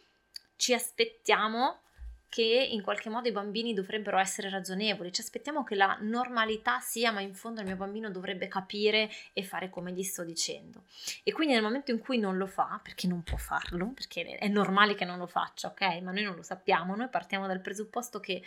ci 0.55 0.73
aspettiamo 0.73 1.81
che 2.29 2.43
in 2.43 2.83
qualche 2.83 3.09
modo 3.09 3.27
i 3.27 3.31
bambini 3.31 3.73
dovrebbero 3.73 4.19
essere 4.19 4.49
ragionevoli, 4.49 5.11
ci 5.11 5.21
aspettiamo 5.21 5.63
che 5.63 5.73
la 5.73 5.97
normalità 6.01 6.79
sia, 6.79 7.11
ma 7.11 7.21
in 7.21 7.33
fondo 7.33 7.59
il 7.59 7.65
mio 7.65 7.75
bambino 7.75 8.11
dovrebbe 8.11 8.47
capire 8.47 9.09
e 9.33 9.43
fare 9.43 9.69
come 9.69 9.91
gli 9.91 10.03
sto 10.03 10.23
dicendo. 10.23 10.83
E 11.23 11.31
quindi 11.31 11.55
nel 11.55 11.63
momento 11.63 11.89
in 11.89 11.97
cui 11.97 12.19
non 12.19 12.37
lo 12.37 12.45
fa, 12.45 12.79
perché 12.83 13.07
non 13.07 13.23
può 13.23 13.37
farlo, 13.37 13.87
perché 13.95 14.37
è 14.37 14.47
normale 14.47 14.93
che 14.93 15.05
non 15.05 15.17
lo 15.17 15.25
faccia, 15.25 15.69
ok? 15.69 15.81
Ma 16.01 16.11
noi 16.11 16.23
non 16.23 16.35
lo 16.35 16.43
sappiamo, 16.43 16.95
noi 16.95 17.09
partiamo 17.09 17.47
dal 17.47 17.61
presupposto 17.61 18.19
che 18.19 18.43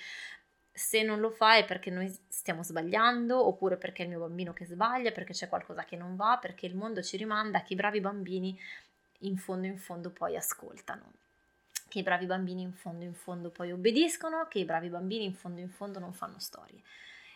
se 0.72 1.02
non 1.02 1.20
lo 1.20 1.30
fa 1.30 1.56
è 1.56 1.66
perché 1.66 1.90
noi 1.90 2.10
stiamo 2.28 2.62
sbagliando 2.62 3.46
oppure 3.46 3.76
perché 3.76 4.02
è 4.02 4.04
il 4.04 4.10
mio 4.10 4.20
bambino 4.20 4.54
che 4.54 4.64
sbaglia, 4.64 5.12
perché 5.12 5.34
c'è 5.34 5.48
qualcosa 5.48 5.84
che 5.84 5.96
non 5.96 6.16
va, 6.16 6.38
perché 6.40 6.66
il 6.66 6.74
mondo 6.74 7.02
ci 7.02 7.16
rimanda 7.18 7.62
che 7.62 7.74
i 7.74 7.76
bravi 7.76 8.00
bambini 8.00 8.58
in 9.20 9.36
fondo 9.36 9.66
in 9.66 9.78
fondo 9.78 10.10
poi 10.10 10.34
ascoltano, 10.34 11.12
che 11.88 11.98
i 11.98 12.02
bravi 12.02 12.24
bambini 12.24 12.62
in 12.62 12.72
fondo 12.72 13.04
in 13.04 13.14
fondo 13.14 13.50
poi 13.50 13.70
obbediscono, 13.70 14.46
che 14.48 14.60
i 14.60 14.64
bravi 14.64 14.88
bambini 14.88 15.24
in 15.24 15.34
fondo 15.34 15.60
in 15.60 15.68
fondo 15.68 15.98
non 15.98 16.14
fanno 16.14 16.38
storie. 16.38 16.80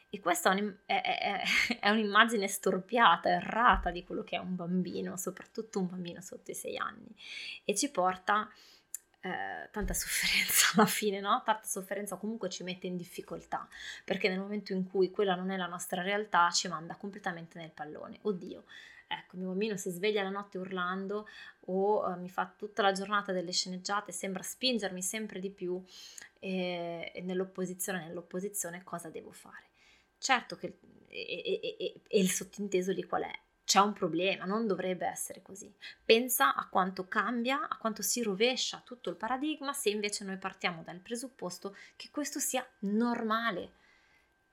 E 0.09 0.21
questa 0.21 0.55
è, 0.55 0.63
è, 0.87 1.03
è, 1.03 1.43
è 1.81 1.91
un'immagine 1.91 2.49
storpiata, 2.49 3.29
errata 3.29 3.91
di 3.91 4.03
quello 4.03 4.25
che 4.25 4.37
è 4.37 4.41
un 4.41 4.57
bambino, 4.57 5.17
soprattutto 5.19 5.79
un 5.79 5.89
bambino 5.89 6.23
sotto 6.23 6.51
i 6.51 6.55
sei 6.55 6.79
anni, 6.79 7.15
e 7.65 7.75
ci 7.75 7.91
porta 7.91 8.51
eh, 9.27 9.69
tanta 9.73 9.93
sofferenza 9.93 10.67
alla 10.77 10.87
fine, 10.87 11.19
no? 11.21 11.43
Tanta 11.45 11.67
sofferenza 11.67 12.17
comunque 12.17 12.49
ci 12.49 12.63
mette 12.63 12.87
in 12.87 12.97
difficoltà, 12.97 13.69
perché 14.05 14.29
nel 14.29 14.39
momento 14.39 14.73
in 14.73 14.89
cui 14.89 15.11
quella 15.11 15.35
non 15.35 15.51
è 15.51 15.57
la 15.57 15.67
nostra 15.67 16.03
realtà 16.03 16.51
ci 16.51 16.69
manda 16.69 16.95
completamente 16.95 17.59
nel 17.59 17.71
pallone. 17.71 18.19
Oddio, 18.23 18.65
ecco, 19.09 19.37
mio 19.37 19.49
bambino 19.49 19.77
si 19.77 19.91
sveglia 19.91 20.23
la 20.23 20.31
notte 20.31 20.59
urlando 20.59 21.27
o 21.67 22.07
uh, 22.07 22.19
mi 22.21 22.29
fa 22.29 22.53
tutta 22.57 22.83
la 22.83 22.93
giornata 22.93 23.33
delle 23.33 23.53
sceneggiate, 23.53 24.13
sembra 24.13 24.43
spingermi 24.43 25.03
sempre 25.03 25.41
di 25.41 25.51
più 25.51 25.83
e, 26.39 27.11
e 27.13 27.21
nell'opposizione, 27.23 28.07
nell'opposizione 28.07 28.85
cosa 28.85 29.09
devo 29.09 29.33
fare? 29.33 29.71
Certo 30.19 30.57
che 30.57 30.79
e, 31.09 31.61
e, 31.79 32.01
e 32.07 32.21
il 32.21 32.31
sottinteso 32.31 32.93
di 32.93 33.05
qual 33.05 33.23
è? 33.23 33.39
C'è 33.67 33.81
un 33.81 33.93
problema, 33.93 34.45
non 34.45 34.69
dovrebbe 34.69 35.07
essere 35.07 35.43
così. 35.43 35.71
Pensa 36.05 36.55
a 36.55 36.69
quanto 36.69 37.09
cambia, 37.09 37.67
a 37.69 37.77
quanto 37.77 38.01
si 38.01 38.23
rovescia 38.23 38.81
tutto 38.85 39.11
il 39.11 39.17
paradigma 39.17 39.73
se 39.73 39.91
invece 39.91 40.25
noi 40.25 40.37
partiamo 40.37 40.83
dal 40.85 41.01
presupposto 41.01 41.77
che 41.97 42.09
questo 42.13 42.39
sia 42.39 42.65
normale, 42.81 43.73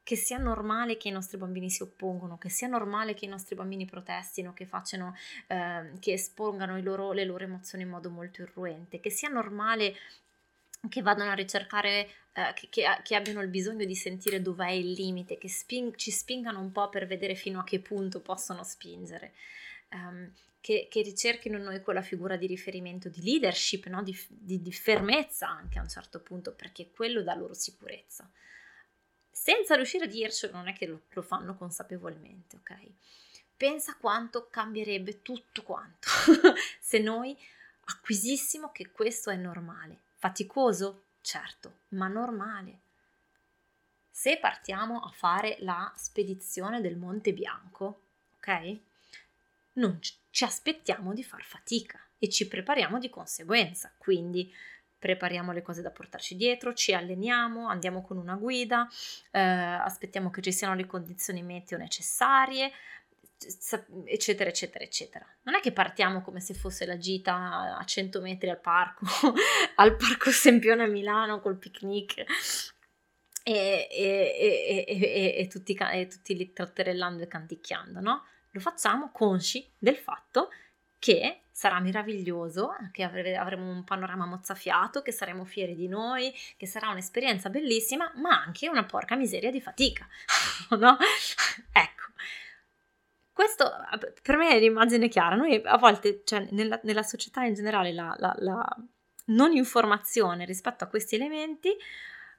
che 0.01 0.15
sia 0.15 0.39
normale 0.39 0.97
che 0.97 1.09
i 1.09 1.11
nostri 1.11 1.37
bambini 1.37 1.69
si 1.69 1.83
oppongono, 1.83 2.39
che 2.39 2.49
sia 2.49 2.67
normale 2.67 3.13
che 3.13 3.25
i 3.25 3.27
nostri 3.27 3.55
bambini 3.55 3.85
protestino, 3.85 4.51
che 4.51 4.65
facciano, 4.65 5.15
eh, 5.45 5.91
che 5.99 6.13
espongano 6.13 6.81
loro, 6.81 7.11
le 7.11 7.23
loro 7.23 7.43
emozioni 7.43 7.83
in 7.83 7.91
modo 7.91 8.09
molto 8.09 8.41
irruente, 8.41 8.99
che 8.99 9.11
sia 9.11 9.29
normale 9.29 9.95
che 10.89 11.03
vadano 11.03 11.29
a 11.29 11.35
ricercare, 11.35 12.09
eh, 12.33 12.53
che, 12.69 12.83
che, 13.03 13.15
abbiano 13.15 13.41
il 13.41 13.47
bisogno 13.47 13.85
di 13.85 13.95
sentire 13.95 14.41
dov'è 14.41 14.71
il 14.71 14.91
limite, 14.91 15.37
che 15.37 15.49
sping- 15.49 15.95
ci 15.95 16.11
spingano 16.11 16.59
un 16.59 16.71
po' 16.71 16.89
per 16.89 17.05
vedere 17.05 17.35
fino 17.35 17.59
a 17.59 17.63
che 17.63 17.79
punto 17.79 18.19
possono 18.21 18.63
spingere, 18.63 19.33
um, 19.91 20.31
che, 20.59 20.87
che, 20.89 21.01
ricerchino 21.01 21.57
in 21.57 21.63
noi 21.63 21.81
quella 21.81 22.01
figura 22.01 22.35
di 22.35 22.47
riferimento 22.47 23.09
di 23.09 23.21
leadership, 23.21 23.85
no? 23.87 24.01
di, 24.01 24.17
di, 24.27 24.61
di, 24.61 24.71
fermezza 24.71 25.47
anche 25.47 25.77
a 25.77 25.81
un 25.81 25.89
certo 25.89 26.19
punto, 26.21 26.53
perché 26.53 26.89
quello 26.89 27.21
dà 27.21 27.35
loro 27.35 27.53
sicurezza. 27.53 28.29
Senza 29.29 29.75
riuscire 29.75 30.05
a 30.05 30.07
dircelo, 30.07 30.53
non 30.53 30.67
è 30.67 30.73
che 30.73 30.87
lo, 30.87 31.01
lo 31.09 31.21
fanno 31.21 31.55
consapevolmente, 31.55 32.55
ok? 32.57 32.77
Pensa 33.55 33.95
quanto 33.99 34.47
cambierebbe 34.49 35.21
tutto 35.21 35.61
quanto 35.63 36.07
se 36.79 36.97
noi 36.99 37.37
acquisissimo 37.85 38.71
che 38.71 38.89
questo 38.89 39.29
è 39.29 39.35
normale 39.35 39.99
Faticoso? 40.23 41.01
Certo, 41.23 41.83
ma 41.89 42.09
normale. 42.09 42.81
Se 44.09 44.37
partiamo 44.39 44.99
a 44.99 45.09
fare 45.09 45.55
la 45.61 45.89
spedizione 45.95 46.81
del 46.81 46.97
Monte 46.97 47.31
Bianco, 47.31 48.01
ok? 48.35 48.79
Non 49.75 49.99
ci 50.01 50.43
aspettiamo 50.43 51.13
di 51.13 51.23
far 51.23 51.45
fatica 51.45 51.97
e 52.19 52.27
ci 52.27 52.45
prepariamo 52.49 52.99
di 52.99 53.09
conseguenza, 53.09 53.93
quindi 53.97 54.53
prepariamo 54.99 55.53
le 55.53 55.61
cose 55.61 55.81
da 55.81 55.91
portarci 55.91 56.35
dietro, 56.35 56.73
ci 56.73 56.93
alleniamo, 56.93 57.67
andiamo 57.69 58.01
con 58.01 58.17
una 58.17 58.35
guida, 58.35 58.85
eh, 59.31 59.39
aspettiamo 59.39 60.29
che 60.29 60.41
ci 60.41 60.51
siano 60.51 60.75
le 60.75 60.85
condizioni 60.85 61.41
meteo 61.41 61.77
necessarie, 61.77 62.69
eccetera, 64.05 64.49
eccetera, 64.49 64.83
eccetera. 64.83 65.25
Non 65.43 65.55
è 65.55 65.59
che 65.59 65.71
partiamo 65.71 66.21
come 66.21 66.39
se 66.39 66.53
fosse 66.53 66.85
la 66.85 66.97
gita 66.97 67.77
a 67.77 67.83
100 67.83 68.21
metri 68.21 68.49
al 68.49 68.59
parco, 68.59 69.05
al 69.75 69.95
parco 69.95 70.31
Sempione 70.31 70.83
a 70.83 70.87
Milano 70.87 71.39
col 71.39 71.57
picnic 71.57 72.23
e, 73.43 73.87
e, 73.91 74.85
e, 74.87 75.35
e 75.37 75.47
tutti, 75.47 75.77
tutti 76.09 76.35
lì 76.35 76.53
trotterellando 76.53 77.23
e 77.23 77.27
canticchiando, 77.27 77.99
no? 77.99 78.25
Lo 78.51 78.59
facciamo 78.59 79.11
consci 79.11 79.67
del 79.77 79.97
fatto 79.97 80.49
che 80.99 81.41
sarà 81.51 81.79
meraviglioso, 81.79 82.75
che 82.91 83.03
avremo 83.03 83.69
un 83.69 83.83
panorama 83.83 84.25
mozzafiato, 84.25 85.01
che 85.01 85.11
saremo 85.11 85.43
fieri 85.43 85.75
di 85.75 85.87
noi, 85.87 86.33
che 86.57 86.65
sarà 86.65 86.89
un'esperienza 86.89 87.49
bellissima, 87.49 88.11
ma 88.15 88.41
anche 88.41 88.69
una 88.69 88.85
porca 88.85 89.15
miseria 89.15 89.51
di 89.51 89.61
fatica, 89.61 90.07
no? 90.79 90.97
Ecco, 91.71 92.11
questo 93.33 93.69
per 94.21 94.37
me 94.37 94.49
è 94.49 94.59
l'immagine 94.59 95.09
chiara. 95.09 95.35
Noi 95.35 95.61
a 95.65 95.77
volte, 95.77 96.21
cioè, 96.23 96.47
nella, 96.51 96.79
nella 96.83 97.03
società 97.03 97.43
in 97.43 97.55
generale, 97.55 97.91
la, 97.91 98.15
la, 98.19 98.33
la, 98.37 98.77
non 99.25 99.53
informazione 99.53 100.45
rispetto 100.45 100.83
a 100.83 100.87
questi 100.87 101.15
elementi 101.15 101.75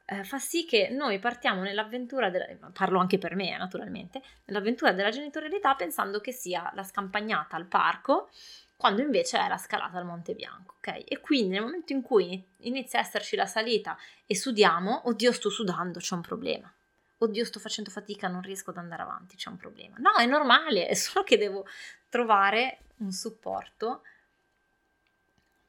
eh, 0.07 0.23
fa 0.23 0.39
sì 0.39 0.67
che 0.67 0.91
noi 0.91 1.19
partiamo 1.19 1.63
nell'avventura, 1.63 2.31
della, 2.31 2.47
parlo 2.73 3.01
anche 3.01 3.19
per 3.19 3.35
me 3.35 3.57
naturalmente, 3.57 4.23
nell'avventura 4.45 4.93
della 4.93 5.11
genitorialità 5.11 5.75
pensando 5.75 6.21
che 6.21 6.33
sia 6.33 6.71
la 6.75 6.83
scampagnata 6.83 7.57
al 7.57 7.67
parco 7.67 8.29
quando 8.77 9.03
invece 9.03 9.39
è 9.39 9.49
la 9.49 9.57
scalata 9.57 9.99
al 9.99 10.05
Monte 10.05 10.35
Bianco, 10.35 10.75
ok? 10.79 11.05
E 11.09 11.21
quindi 11.21 11.55
nel 11.55 11.63
momento 11.63 11.93
in 11.93 12.03
cui 12.03 12.45
inizia 12.59 12.99
a 12.99 13.03
esserci 13.03 13.35
la 13.35 13.47
salita 13.47 13.97
e 14.27 14.37
sudiamo, 14.37 15.09
oddio 15.09 15.33
sto 15.33 15.49
sudando, 15.49 16.01
c'è 16.01 16.15
un 16.15 16.21
problema 16.21 16.73
oddio 17.19 17.45
sto 17.45 17.61
facendo 17.61 17.91
fatica, 17.91 18.29
non 18.29 18.43
riesco 18.43 18.71
ad 18.71 18.79
andare 18.79 19.03
avanti, 19.03 19.37
c'è 19.37 19.49
un 19.49 19.57
problema. 19.57 19.97
No, 19.99 20.15
è 20.17 20.27
normale, 20.27 20.87
è 20.87 20.95
solo 20.95 21.25
che 21.25 21.37
devo 21.37 21.67
trovare 22.09 22.81
un 22.99 23.11
supporto 23.11 24.03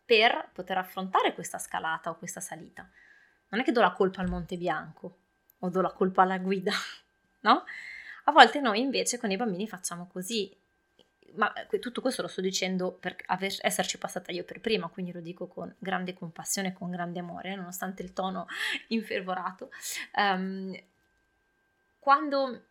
per 0.06 0.50
poter 0.54 0.78
affrontare 0.78 1.34
questa 1.34 1.58
scalata 1.58 2.10
o 2.10 2.18
questa 2.18 2.40
salita. 2.40 2.88
Non 3.50 3.62
è 3.62 3.64
che 3.64 3.72
do 3.72 3.82
la 3.82 3.92
colpa 3.92 4.22
al 4.22 4.30
Monte 4.30 4.58
Bianco 4.58 5.18
o 5.60 5.70
do 5.70 5.82
la 5.82 5.92
colpa 5.92 6.22
alla 6.22 6.38
guida, 6.38 6.74
no? 7.42 7.64
A 8.28 8.32
volte 8.32 8.60
noi 8.60 8.80
invece 8.80 9.20
con 9.20 9.32
i 9.32 9.38
bambini 9.38 9.68
facciamo 9.68 10.08
così, 10.08 10.56
ma 11.36 11.52
tutto 11.80 12.02
questo 12.02 12.22
lo 12.22 12.28
sto 12.28 12.42
dicendo 12.42 12.92
per 12.92 13.16
aver, 13.28 13.54
esserci 13.62 13.98
passata 13.98 14.32
io 14.32 14.44
per 14.44 14.62
prima, 14.62 14.88
quindi 14.88 15.12
lo 15.12 15.20
dico 15.20 15.48
con 15.48 15.74
grande 15.78 16.14
compassione, 16.14 16.74
con 16.74 16.90
grande 16.90 17.20
amore, 17.20 17.56
nonostante 17.56 18.02
il 18.02 18.14
tono 18.14 18.48
infervorato. 18.90 19.70
Um, 20.16 20.75
quando 22.05 22.62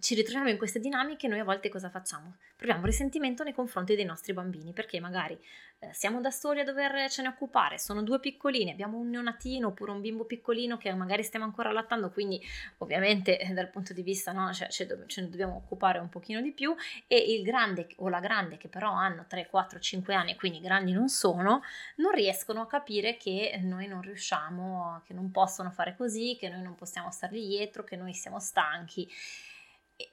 ci 0.00 0.14
ritroviamo 0.14 0.48
in 0.48 0.56
queste 0.58 0.80
dinamiche, 0.80 1.28
noi 1.28 1.38
a 1.38 1.44
volte 1.44 1.68
cosa 1.68 1.90
facciamo? 1.90 2.36
Proviamo 2.56 2.84
risentimento 2.84 3.44
nei 3.44 3.52
confronti 3.52 3.94
dei 3.94 4.04
nostri 4.04 4.32
bambini 4.32 4.72
perché 4.72 4.98
magari 5.00 5.38
eh, 5.78 5.94
siamo 5.94 6.20
da 6.20 6.30
soli 6.30 6.60
a 6.60 6.64
dovercene 6.64 7.28
occupare, 7.28 7.78
sono 7.78 8.02
due 8.02 8.20
piccolini, 8.20 8.70
abbiamo 8.70 8.98
un 8.98 9.08
neonatino 9.08 9.68
oppure 9.68 9.92
un 9.92 10.00
bimbo 10.00 10.24
piccolino 10.24 10.76
che 10.76 10.92
magari 10.92 11.22
stiamo 11.22 11.46
ancora 11.46 11.70
allattando, 11.70 12.10
quindi 12.10 12.40
ovviamente 12.78 13.38
eh, 13.38 13.52
dal 13.52 13.70
punto 13.70 13.92
di 13.92 14.02
vista 14.02 14.32
no, 14.32 14.52
cioè, 14.52 14.68
ce, 14.68 14.86
ce 15.06 15.20
ne 15.22 15.28
dobbiamo 15.30 15.56
occupare 15.56 15.98
un 15.98 16.08
pochino 16.08 16.40
di 16.40 16.52
più 16.52 16.74
e 17.06 17.16
il 17.16 17.42
grande 17.42 17.88
o 17.96 18.08
la 18.08 18.20
grande 18.20 18.58
che 18.58 18.68
però 18.68 18.92
hanno 18.92 19.24
3, 19.26 19.46
4, 19.48 19.78
5 19.78 20.14
anni, 20.14 20.36
quindi 20.36 20.60
grandi 20.60 20.92
non 20.92 21.08
sono, 21.08 21.62
non 21.96 22.12
riescono 22.12 22.60
a 22.60 22.66
capire 22.66 23.16
che 23.16 23.58
noi 23.62 23.86
non 23.86 24.02
riusciamo, 24.02 25.02
che 25.06 25.14
non 25.14 25.30
possono 25.30 25.70
fare 25.70 25.96
così, 25.96 26.36
che 26.38 26.48
noi 26.48 26.62
non 26.62 26.74
possiamo 26.74 27.10
stargli 27.10 27.46
dietro, 27.46 27.84
che 27.84 27.96
noi 27.96 28.14
siamo 28.14 28.38
stanchi. 28.38 29.08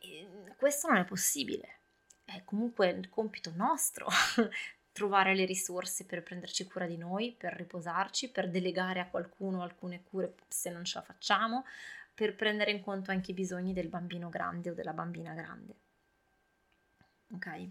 E 0.02 0.56
questo 0.58 0.88
non 0.88 0.98
è 0.98 1.06
possibile. 1.06 1.80
È 2.26 2.44
comunque 2.44 2.90
il 2.90 3.10
compito 3.10 3.52
nostro 3.56 4.08
trovare 4.92 5.36
le 5.36 5.46
risorse 5.46 6.06
per 6.06 6.24
prenderci 6.24 6.66
cura 6.66 6.88
di 6.88 6.98
noi, 6.98 7.32
per 7.38 7.54
riposarci, 7.54 8.32
per 8.32 8.50
delegare 8.50 9.00
a 9.00 9.08
qualcuno 9.08 9.62
alcune 9.62 10.04
cure 10.04 10.34
se 10.48 10.72
non 10.72 10.84
ce 10.84 10.98
la 10.98 11.04
facciamo, 11.04 11.66
per 12.14 12.36
prendere 12.36 12.72
in 12.72 12.82
conto 12.82 13.12
anche 13.12 13.32
i 13.32 13.36
bisogni 13.36 13.74
del 13.74 13.90
bambino 13.90 14.30
grande 14.30 14.72
o 14.72 14.74
della 14.74 14.94
bambina 14.94 15.34
grande. 15.34 15.76
Ok? 17.34 17.70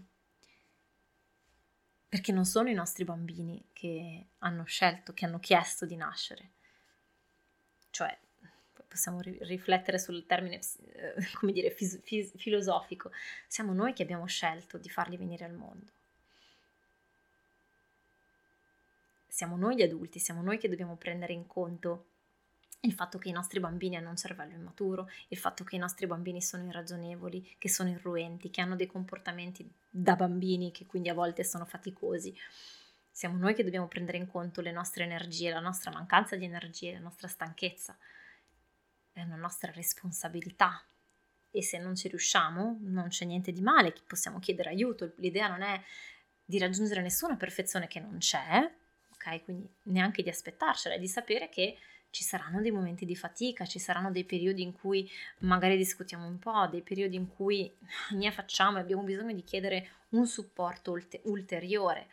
Perché 2.07 2.31
non 2.31 2.45
sono 2.45 2.69
i 2.69 2.73
nostri 2.73 3.03
bambini 3.03 3.61
che 3.73 4.27
hanno 4.37 4.63
scelto, 4.63 5.13
che 5.13 5.25
hanno 5.25 5.39
chiesto 5.39 5.85
di 5.85 5.97
nascere. 5.97 6.51
Cioè, 7.89 8.17
possiamo 8.87 9.21
ri- 9.21 9.37
riflettere 9.41 9.99
sul 9.99 10.25
termine, 10.25 10.59
eh, 10.93 11.13
come 11.39 11.51
dire, 11.51 11.71
fis- 11.71 12.01
fis- 12.03 12.35
filosofico, 12.37 13.11
siamo 13.47 13.73
noi 13.73 13.93
che 13.93 14.03
abbiamo 14.03 14.25
scelto 14.25 14.77
di 14.77 14.89
farli 14.89 15.17
venire 15.17 15.45
al 15.45 15.53
mondo. 15.53 15.91
Siamo 19.27 19.55
noi 19.55 19.75
gli 19.75 19.83
adulti, 19.83 20.19
siamo 20.19 20.41
noi 20.41 20.57
che 20.57 20.67
dobbiamo 20.67 20.95
prendere 20.95 21.33
in 21.33 21.45
conto 21.45 22.05
il 22.81 22.93
fatto 22.93 23.17
che 23.17 23.29
i 23.29 23.31
nostri 23.31 23.59
bambini 23.59 23.95
hanno 23.95 24.09
un 24.09 24.17
cervello 24.17 24.53
immaturo, 24.53 25.09
il 25.29 25.37
fatto 25.37 25.63
che 25.63 25.75
i 25.75 25.79
nostri 25.79 26.07
bambini 26.07 26.41
sono 26.41 26.65
irragionevoli, 26.65 27.55
che 27.57 27.69
sono 27.69 27.89
irruenti, 27.89 28.49
che 28.49 28.61
hanno 28.61 28.75
dei 28.75 28.87
comportamenti 28.87 29.69
da 29.89 30.15
bambini 30.15 30.71
che 30.71 30.85
quindi 30.85 31.09
a 31.09 31.13
volte 31.13 31.43
sono 31.43 31.65
faticosi. 31.65 32.35
Siamo 33.11 33.37
noi 33.37 33.55
che 33.55 33.63
dobbiamo 33.63 33.87
prendere 33.87 34.17
in 34.17 34.27
conto 34.27 34.61
le 34.61 34.71
nostre 34.71 35.03
energie, 35.03 35.49
la 35.49 35.59
nostra 35.59 35.91
mancanza 35.91 36.35
di 36.35 36.45
energie, 36.45 36.93
la 36.93 36.99
nostra 36.99 37.27
stanchezza, 37.27 37.97
è 39.19 39.23
una 39.23 39.35
nostra 39.35 39.71
responsabilità 39.71 40.83
e 41.51 41.61
se 41.61 41.77
non 41.77 41.95
ci 41.95 42.07
riusciamo 42.07 42.77
non 42.81 43.07
c'è 43.07 43.25
niente 43.25 43.51
di 43.51 43.61
male, 43.61 43.93
possiamo 44.05 44.39
chiedere 44.39 44.69
aiuto, 44.69 45.13
l'idea 45.17 45.47
non 45.47 45.61
è 45.61 45.81
di 46.43 46.57
raggiungere 46.59 47.01
nessuna 47.01 47.35
perfezione 47.35 47.87
che 47.87 47.99
non 47.99 48.17
c'è, 48.19 48.71
ok? 49.13 49.43
Quindi 49.43 49.67
neanche 49.83 50.23
di 50.23 50.29
aspettarcela, 50.29 50.95
è 50.95 50.99
di 50.99 51.07
sapere 51.07 51.49
che 51.49 51.77
ci 52.09 52.23
saranno 52.23 52.61
dei 52.61 52.71
momenti 52.71 53.05
di 53.05 53.15
fatica, 53.15 53.65
ci 53.65 53.79
saranno 53.79 54.11
dei 54.11 54.23
periodi 54.23 54.61
in 54.61 54.73
cui 54.73 55.09
magari 55.39 55.77
discutiamo 55.77 56.25
un 56.25 56.39
po', 56.39 56.67
dei 56.67 56.81
periodi 56.81 57.15
in 57.15 57.27
cui 57.27 57.71
ne 58.11 58.31
facciamo 58.31 58.77
e 58.77 58.81
abbiamo 58.81 59.03
bisogno 59.03 59.33
di 59.33 59.43
chiedere 59.43 59.89
un 60.09 60.25
supporto 60.25 60.91
ulte- 60.91 61.21
ulteriore. 61.25 62.07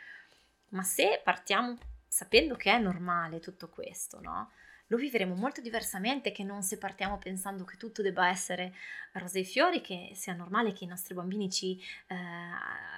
Ma 0.70 0.82
se 0.82 1.20
partiamo 1.22 1.78
sapendo 2.08 2.56
che 2.56 2.72
è 2.72 2.78
normale 2.78 3.40
tutto 3.40 3.68
questo, 3.68 4.20
no? 4.20 4.50
Lo 4.88 4.96
vivremo 4.96 5.34
molto 5.34 5.60
diversamente 5.60 6.32
che 6.32 6.42
non 6.44 6.62
se 6.62 6.78
partiamo 6.78 7.18
pensando 7.18 7.64
che 7.64 7.76
tutto 7.76 8.02
debba 8.02 8.28
essere 8.28 8.74
rose 9.12 9.40
e 9.40 9.44
fiori, 9.44 9.80
che 9.80 10.10
sia 10.14 10.34
normale 10.34 10.72
che 10.72 10.84
i 10.84 10.88
nostri 10.88 11.14
bambini 11.14 11.50
ci 11.50 11.80
eh, 12.08 12.16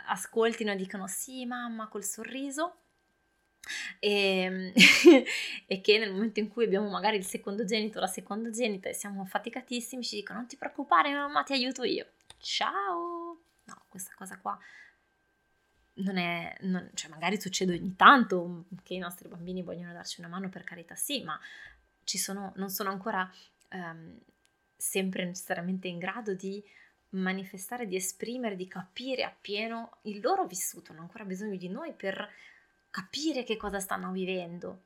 ascoltino 0.06 0.72
e 0.72 0.76
dicano 0.76 1.06
sì 1.06 1.44
mamma 1.46 1.88
col 1.88 2.04
sorriso. 2.04 2.78
E, 3.98 4.72
e, 5.66 5.80
che 5.80 5.98
nel 5.98 6.12
momento 6.12 6.38
in 6.38 6.48
cui 6.48 6.64
abbiamo 6.64 6.88
magari 6.88 7.16
il 7.16 7.24
secondogenito 7.24 7.98
o 7.98 8.00
la 8.00 8.06
secondogenita 8.06 8.88
e 8.88 8.92
siamo 8.92 9.22
affaticatissimi 9.22 10.04
ci 10.04 10.14
dicono 10.14 10.38
non 10.38 10.46
ti 10.46 10.56
preoccupare 10.56 11.12
mamma 11.12 11.42
ti 11.42 11.52
aiuto 11.52 11.82
io 11.82 12.06
ciao 12.38 13.40
no 13.64 13.82
questa 13.88 14.12
cosa 14.16 14.38
qua 14.38 14.56
non 15.96 16.16
è, 16.18 16.54
non, 16.60 16.90
cioè 16.94 17.10
magari 17.10 17.40
succede 17.40 17.74
ogni 17.74 17.94
tanto 17.96 18.64
che 18.82 18.94
i 18.94 18.98
nostri 18.98 19.28
bambini 19.28 19.62
vogliono 19.62 19.92
darci 19.92 20.20
una 20.20 20.28
mano 20.28 20.48
per 20.48 20.64
carità 20.64 20.94
sì 20.94 21.22
ma 21.22 21.38
sono, 22.04 22.52
non 22.56 22.70
sono 22.70 22.90
ancora 22.90 23.30
um, 23.72 24.18
sempre 24.76 25.24
necessariamente 25.24 25.88
in 25.88 25.98
grado 25.98 26.34
di 26.34 26.62
manifestare, 27.10 27.86
di 27.86 27.96
esprimere, 27.96 28.56
di 28.56 28.68
capire 28.68 29.24
appieno 29.24 29.98
il 30.02 30.20
loro 30.20 30.46
vissuto, 30.46 30.92
hanno 30.92 31.02
ancora 31.02 31.24
bisogno 31.24 31.56
di 31.56 31.68
noi 31.68 31.92
per 31.92 32.28
capire 32.90 33.42
che 33.42 33.56
cosa 33.56 33.80
stanno 33.80 34.10
vivendo, 34.12 34.82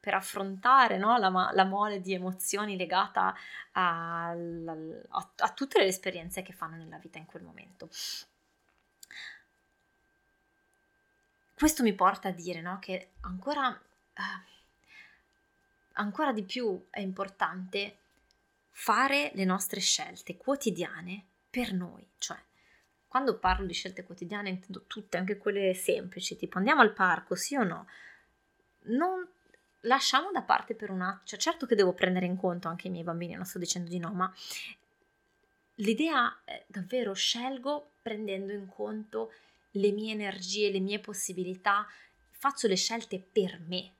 per 0.00 0.14
affrontare 0.14 0.98
no, 0.98 1.16
la, 1.18 1.50
la, 1.52 1.64
mole 1.64 2.00
di 2.00 2.12
emozioni 2.12 2.76
legata 2.76 3.34
a, 3.72 4.30
a, 4.30 5.26
a, 5.36 5.52
tutte 5.52 5.78
le 5.80 5.86
esperienze 5.86 6.42
che 6.42 6.52
fanno 6.52 6.76
nella 6.76 6.98
vita 6.98 7.18
in 7.18 7.26
quel 7.26 7.42
momento. 7.42 7.88
Questo 11.54 11.82
mi 11.82 11.94
porta 11.94 12.28
a 12.28 12.32
dire 12.32 12.60
no, 12.60 12.78
che 12.80 13.12
ancora... 13.20 13.68
Uh, 13.68 14.52
ancora 15.94 16.32
di 16.32 16.42
più 16.42 16.86
è 16.90 17.00
importante 17.00 17.98
fare 18.70 19.30
le 19.34 19.44
nostre 19.44 19.80
scelte 19.80 20.36
quotidiane 20.36 21.24
per 21.50 21.72
noi, 21.72 22.04
cioè 22.18 22.38
quando 23.06 23.38
parlo 23.38 23.64
di 23.64 23.74
scelte 23.74 24.02
quotidiane 24.02 24.48
intendo 24.48 24.86
tutte, 24.88 25.16
anche 25.16 25.38
quelle 25.38 25.72
semplici, 25.74 26.36
tipo 26.36 26.58
andiamo 26.58 26.80
al 26.80 26.92
parco, 26.92 27.36
sì 27.36 27.54
o 27.54 27.62
no? 27.62 27.86
Non 28.86 29.24
lasciamo 29.82 30.32
da 30.32 30.42
parte 30.42 30.74
per 30.74 30.90
un 30.90 31.00
attimo, 31.00 31.22
cioè 31.24 31.38
certo 31.38 31.64
che 31.64 31.76
devo 31.76 31.92
prendere 31.92 32.26
in 32.26 32.36
conto 32.36 32.66
anche 32.66 32.88
i 32.88 32.90
miei 32.90 33.04
bambini, 33.04 33.34
non 33.34 33.44
sto 33.44 33.60
dicendo 33.60 33.88
di 33.88 34.00
no, 34.00 34.12
ma 34.12 34.34
l'idea 35.74 36.40
è 36.42 36.64
davvero 36.66 37.14
scelgo 37.14 37.92
prendendo 38.02 38.52
in 38.52 38.66
conto 38.66 39.32
le 39.76 39.92
mie 39.92 40.12
energie, 40.12 40.70
le 40.70 40.80
mie 40.80 40.98
possibilità, 40.98 41.86
faccio 42.30 42.66
le 42.66 42.76
scelte 42.76 43.18
per 43.20 43.60
me, 43.60 43.92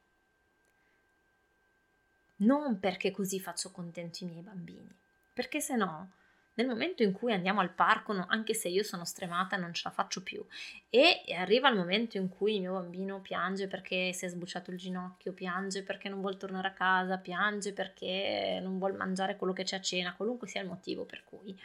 non 2.37 2.78
perché 2.78 3.10
così 3.10 3.40
faccio 3.40 3.70
contenti 3.70 4.24
i 4.24 4.26
miei 4.26 4.42
bambini, 4.42 4.92
perché 5.32 5.60
se 5.60 5.76
no 5.76 6.10
nel 6.56 6.68
momento 6.68 7.02
in 7.02 7.10
cui 7.10 7.32
andiamo 7.32 7.60
al 7.60 7.72
parco, 7.72 8.12
anche 8.28 8.54
se 8.54 8.68
io 8.68 8.84
sono 8.84 9.04
stremata, 9.04 9.56
non 9.56 9.74
ce 9.74 9.82
la 9.87 9.90
faccio 9.90 10.22
più. 10.22 10.44
E 10.88 11.24
arriva 11.37 11.68
il 11.68 11.76
momento 11.76 12.16
in 12.16 12.28
cui 12.28 12.54
il 12.54 12.60
mio 12.60 12.74
bambino 12.74 13.20
piange 13.20 13.66
perché 13.66 14.12
si 14.12 14.24
è 14.24 14.28
sbucciato 14.28 14.70
il 14.70 14.76
ginocchio, 14.76 15.32
piange 15.32 15.82
perché 15.82 16.08
non 16.08 16.20
vuole 16.20 16.37
tornare 16.37 16.68
a 16.68 16.72
casa, 16.72 17.18
piange 17.18 17.72
perché 17.72 18.60
non 18.62 18.78
vuole 18.78 18.94
mangiare 18.94 19.37
quello 19.37 19.52
che 19.52 19.64
c'è 19.64 19.78
a 19.78 19.80
cena, 19.80 20.14
qualunque 20.14 20.46
sia 20.46 20.60
il 20.60 20.68
motivo 20.68 21.04
per 21.04 21.24
cui. 21.24 21.58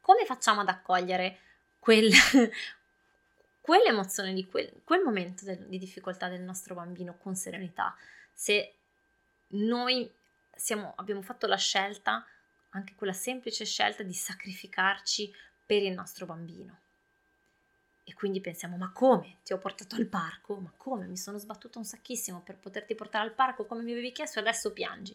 Come 0.00 0.24
facciamo 0.24 0.62
ad 0.62 0.68
accogliere 0.68 1.38
quel, 1.82 2.12
quell'emozione 3.60 4.32
di 4.32 4.46
quel, 4.46 4.82
quel 4.84 5.02
momento 5.02 5.44
del, 5.44 5.66
di 5.66 5.78
difficoltà 5.78 6.28
del 6.28 6.40
nostro 6.40 6.76
bambino 6.76 7.16
con 7.18 7.34
serenità? 7.34 7.96
Se 8.32 8.74
noi 9.48 10.08
siamo, 10.54 10.92
abbiamo 10.94 11.22
fatto 11.22 11.48
la 11.48 11.56
scelta, 11.56 12.24
anche 12.70 12.94
quella 12.94 13.12
semplice 13.12 13.64
scelta 13.64 14.04
di 14.04 14.14
sacrificarci 14.14 15.34
per 15.66 15.82
il 15.82 15.92
nostro 15.92 16.24
bambino. 16.24 16.78
E 18.04 18.14
quindi 18.14 18.40
pensiamo, 18.40 18.76
ma 18.76 18.92
come? 18.92 19.38
Ti 19.42 19.52
ho 19.52 19.58
portato 19.58 19.96
al 19.96 20.06
parco? 20.06 20.54
Ma 20.54 20.72
come? 20.76 21.06
Mi 21.06 21.16
sono 21.16 21.38
sbattuta 21.38 21.80
un 21.80 21.84
sacchissimo 21.84 22.42
per 22.42 22.58
poterti 22.58 22.94
portare 22.94 23.24
al 23.24 23.34
parco 23.34 23.66
come 23.66 23.82
mi 23.82 23.90
avevi 23.90 24.12
chiesto 24.12 24.38
e 24.38 24.42
adesso 24.42 24.72
piangi. 24.72 25.12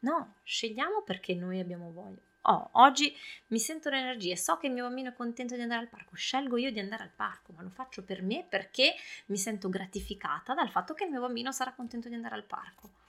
No, 0.00 0.34
scegliamo 0.42 1.02
perché 1.02 1.32
noi 1.34 1.60
abbiamo 1.60 1.92
voglia. 1.92 2.32
Oh, 2.46 2.68
oggi 2.72 3.14
mi 3.48 3.58
sento 3.58 3.88
l'energia, 3.88 4.36
so 4.36 4.56
che 4.58 4.66
il 4.66 4.72
mio 4.72 4.84
bambino 4.84 5.10
è 5.10 5.14
contento 5.14 5.54
di 5.54 5.62
andare 5.62 5.82
al 5.82 5.88
parco, 5.88 6.14
scelgo 6.14 6.56
io 6.58 6.70
di 6.70 6.78
andare 6.78 7.02
al 7.02 7.12
parco, 7.14 7.52
ma 7.52 7.62
lo 7.62 7.70
faccio 7.70 8.02
per 8.02 8.22
me 8.22 8.44
perché 8.48 8.94
mi 9.26 9.38
sento 9.38 9.68
gratificata 9.68 10.52
dal 10.54 10.70
fatto 10.70 10.94
che 10.94 11.04
il 11.04 11.10
mio 11.10 11.20
bambino 11.20 11.52
sarà 11.52 11.72
contento 11.72 12.08
di 12.08 12.14
andare 12.14 12.34
al 12.34 12.44
parco 12.44 13.02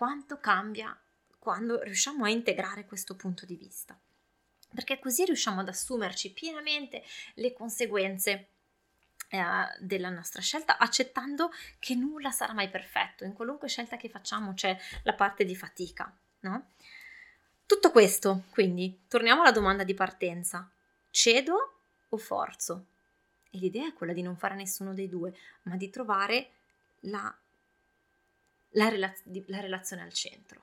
quanto 0.00 0.38
cambia 0.40 0.98
quando 1.38 1.82
riusciamo 1.82 2.24
a 2.24 2.30
integrare 2.30 2.86
questo 2.86 3.16
punto 3.16 3.44
di 3.44 3.54
vista. 3.54 3.98
Perché 4.74 4.98
così 4.98 5.26
riusciamo 5.26 5.60
ad 5.60 5.68
assumerci 5.68 6.32
pienamente 6.32 7.04
le 7.34 7.52
conseguenze 7.52 8.48
eh, 9.28 9.42
della 9.78 10.08
nostra 10.08 10.40
scelta, 10.40 10.78
accettando 10.78 11.50
che 11.78 11.94
nulla 11.94 12.30
sarà 12.30 12.54
mai 12.54 12.70
perfetto. 12.70 13.24
In 13.24 13.34
qualunque 13.34 13.68
scelta 13.68 13.98
che 13.98 14.08
facciamo 14.08 14.54
c'è 14.54 14.74
la 15.02 15.12
parte 15.12 15.44
di 15.44 15.54
fatica, 15.54 16.10
no? 16.40 16.70
Tutto 17.70 17.92
questo, 17.92 18.46
quindi, 18.50 19.02
torniamo 19.06 19.42
alla 19.42 19.52
domanda 19.52 19.84
di 19.84 19.94
partenza. 19.94 20.68
Cedo 21.08 21.74
o 22.08 22.16
forzo? 22.16 22.86
E 23.48 23.58
l'idea 23.58 23.86
è 23.86 23.92
quella 23.92 24.12
di 24.12 24.22
non 24.22 24.36
fare 24.36 24.56
nessuno 24.56 24.92
dei 24.92 25.08
due, 25.08 25.32
ma 25.62 25.76
di 25.76 25.88
trovare 25.88 26.50
la 27.02 27.32
la, 28.70 28.88
relaz- 28.88 29.22
la 29.46 29.60
relazione 29.60 30.02
al 30.02 30.12
centro. 30.12 30.60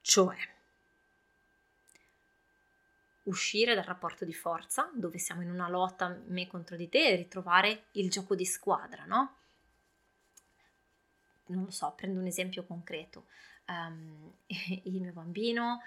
Cioè, 0.00 0.36
uscire 3.22 3.76
dal 3.76 3.84
rapporto 3.84 4.24
di 4.24 4.34
forza, 4.34 4.90
dove 4.92 5.18
siamo 5.18 5.42
in 5.42 5.52
una 5.52 5.68
lotta 5.68 6.20
me 6.26 6.48
contro 6.48 6.74
di 6.74 6.88
te, 6.88 7.10
e 7.10 7.14
ritrovare 7.14 7.84
il 7.92 8.10
gioco 8.10 8.34
di 8.34 8.44
squadra, 8.44 9.04
no? 9.04 9.36
Non 11.46 11.62
lo 11.62 11.70
so, 11.70 11.92
prendo 11.96 12.18
un 12.18 12.26
esempio 12.26 12.64
concreto. 12.64 13.26
Um, 13.70 14.32
il 14.84 15.00
mio 15.00 15.12
bambino 15.12 15.80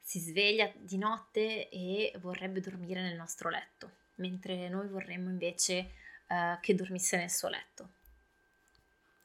si 0.00 0.20
sveglia 0.20 0.70
di 0.76 0.96
notte 0.98 1.68
e 1.68 2.12
vorrebbe 2.20 2.60
dormire 2.60 3.02
nel 3.02 3.16
nostro 3.16 3.48
letto, 3.48 3.90
mentre 4.16 4.68
noi 4.68 4.86
vorremmo 4.86 5.28
invece 5.28 5.90
uh, 6.28 6.60
che 6.60 6.74
dormisse 6.74 7.16
nel 7.16 7.30
suo 7.30 7.48
letto. 7.48 7.88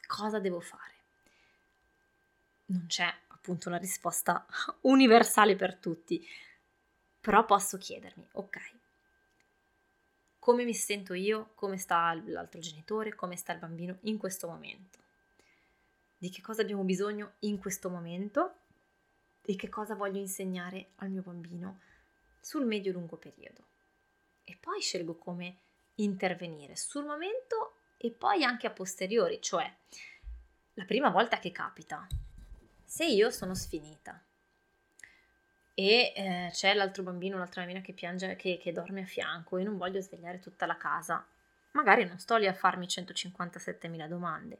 Cosa 0.07 0.39
devo 0.39 0.59
fare? 0.59 0.93
Non 2.67 2.85
c'è 2.87 3.13
appunto 3.27 3.67
una 3.67 3.77
risposta 3.77 4.45
universale 4.81 5.55
per 5.55 5.75
tutti, 5.75 6.25
però 7.21 7.45
posso 7.45 7.77
chiedermi, 7.77 8.27
ok, 8.31 8.73
come 10.39 10.63
mi 10.63 10.73
sento 10.73 11.13
io, 11.13 11.51
come 11.53 11.77
sta 11.77 12.13
l'altro 12.25 12.59
genitore, 12.59 13.13
come 13.13 13.35
sta 13.35 13.53
il 13.53 13.59
bambino 13.59 13.97
in 14.01 14.17
questo 14.17 14.47
momento, 14.47 14.99
di 16.19 16.29
che 16.29 16.41
cosa 16.41 16.61
abbiamo 16.61 16.83
bisogno 16.83 17.35
in 17.39 17.57
questo 17.57 17.89
momento 17.89 18.55
e 19.45 19.55
che 19.55 19.69
cosa 19.69 19.95
voglio 19.95 20.19
insegnare 20.19 20.89
al 20.97 21.09
mio 21.09 21.21
bambino 21.21 21.79
sul 22.41 22.65
medio-lungo 22.65 23.15
periodo. 23.15 23.67
E 24.43 24.57
poi 24.59 24.81
scelgo 24.81 25.15
come 25.15 25.57
intervenire 25.95 26.75
sul 26.75 27.05
momento 27.05 27.77
e 27.97 28.11
poi 28.11 28.43
anche 28.43 28.67
a 28.67 28.71
posteriori, 28.71 29.41
cioè 29.41 29.73
la 30.73 30.85
prima 30.85 31.09
volta 31.09 31.39
che 31.39 31.51
capita, 31.51 32.07
se 32.83 33.05
io 33.05 33.29
sono 33.29 33.55
sfinita 33.55 34.21
e 35.73 36.13
eh, 36.15 36.49
c'è 36.51 36.73
l'altro 36.73 37.03
bambino, 37.03 37.37
l'altra 37.37 37.61
bambina 37.61 37.81
che 37.81 37.93
piange, 37.93 38.35
che, 38.35 38.57
che 38.57 38.71
dorme 38.73 39.03
a 39.03 39.05
fianco 39.05 39.57
e 39.57 39.63
non 39.63 39.77
voglio 39.77 40.01
svegliare 40.01 40.39
tutta 40.39 40.65
la 40.65 40.75
casa, 40.75 41.25
magari 41.71 42.05
non 42.05 42.19
sto 42.19 42.35
lì 42.35 42.47
a 42.47 42.53
farmi 42.53 42.85
157.000 42.85 44.07
domande. 44.07 44.59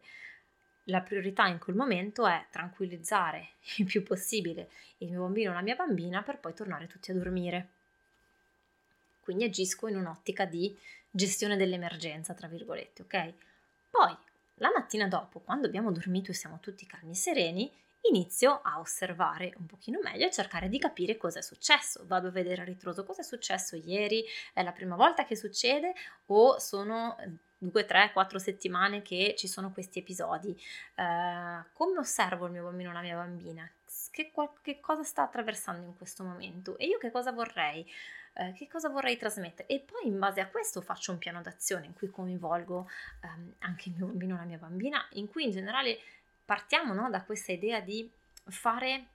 La 0.90 1.02
priorità 1.02 1.46
in 1.46 1.60
quel 1.60 1.76
momento 1.76 2.26
è 2.26 2.46
tranquillizzare 2.50 3.50
il 3.78 3.86
più 3.86 4.04
possibile 4.04 4.70
il 4.98 5.10
mio 5.10 5.22
bambino 5.22 5.52
o 5.52 5.54
la 5.54 5.62
mia 5.62 5.76
bambina 5.76 6.24
per 6.24 6.40
poi 6.40 6.54
tornare 6.54 6.88
tutti 6.88 7.12
a 7.12 7.14
dormire. 7.14 7.70
Quindi 9.22 9.44
agisco 9.44 9.88
in 9.88 9.96
un'ottica 9.96 10.46
di 10.46 10.76
gestione 11.12 11.56
dell'emergenza, 11.56 12.34
tra 12.34 12.48
virgolette, 12.48 13.04
ok? 13.04 13.34
Poi, 13.90 14.16
la 14.56 14.72
mattina 14.76 15.08
dopo, 15.08 15.40
quando 15.40 15.68
abbiamo 15.68 15.92
dormito 15.92 16.32
e 16.32 16.34
siamo 16.34 16.60
tutti 16.60 16.86
calmi 16.88 17.12
e 17.12 17.16
sereni, 17.16 17.72
inizio 18.10 18.60
a 18.64 18.80
osservare 18.80 19.54
un 19.58 19.68
pochino 19.68 20.00
meglio 20.02 20.26
e 20.26 20.32
cercare 20.32 20.70
di 20.70 20.80
capire 20.80 21.18
cosa 21.18 21.40
è 21.40 21.42
successo. 21.44 22.04
Vado 22.08 22.28
a 22.28 22.32
vedere 22.32 22.62
a 22.64 22.66
ritroso 22.66 23.04
cosa 23.04 23.22
è 23.22 23.24
successo 23.24 23.76
ieri, 23.76 24.26
è 24.54 24.64
la 24.64 24.72
prima 24.72 24.96
volta 24.96 25.26
che 25.26 25.36
succede 25.36 25.94
o 26.28 26.58
sono 26.58 27.16
due, 27.60 27.86
tre, 27.86 28.12
quattro 28.14 28.40
settimane 28.40 29.02
che 29.02 29.36
ci 29.38 29.48
sono 29.48 29.72
questi 29.72 30.00
episodi. 30.00 30.58
Uh, 30.96 31.64
come 31.74 32.00
osservo 32.00 32.46
il 32.46 32.54
mio 32.54 32.64
bambino 32.64 32.90
o 32.90 32.94
la 32.94 33.02
mia 33.02 33.16
bambina? 33.16 33.70
Che, 34.12 34.32
che, 34.62 34.80
cosa 34.80 35.04
sta 35.04 35.24
attraversando 35.24 35.86
in 35.86 35.96
questo 35.96 36.24
momento? 36.24 36.78
E 36.78 36.86
io 36.88 36.98
che 36.98 37.12
cosa 37.12 37.32
vorrei? 37.32 37.86
Uh, 38.34 38.54
che 38.54 38.68
cosa 38.68 38.88
vorrei 38.88 39.18
trasmettere? 39.18 39.68
E 39.68 39.80
poi 39.80 40.08
in 40.08 40.18
base 40.18 40.40
a 40.40 40.48
questo 40.48 40.82
faccio 40.82 41.12
un 41.12 41.18
piano 41.18 41.42
d'azione 41.42 41.86
in 41.86 41.94
cui 41.94 42.10
coinvolgo 42.10 42.90
um, 43.24 43.54
anche 43.60 43.90
il 43.90 43.96
mio 43.96 44.06
bambino 44.08 44.36
o 44.36 44.38
la 44.38 44.46
mia 44.46 44.58
bambina, 44.58 45.06
in 45.14 45.28
cui 45.28 45.44
in 45.44 45.52
generale 45.52 46.00
partiamo 46.46 46.94
no, 46.94 47.10
da 47.10 47.24
questa 47.24 47.52
idea 47.52 47.82
di 47.82 48.10
fare 48.46 49.06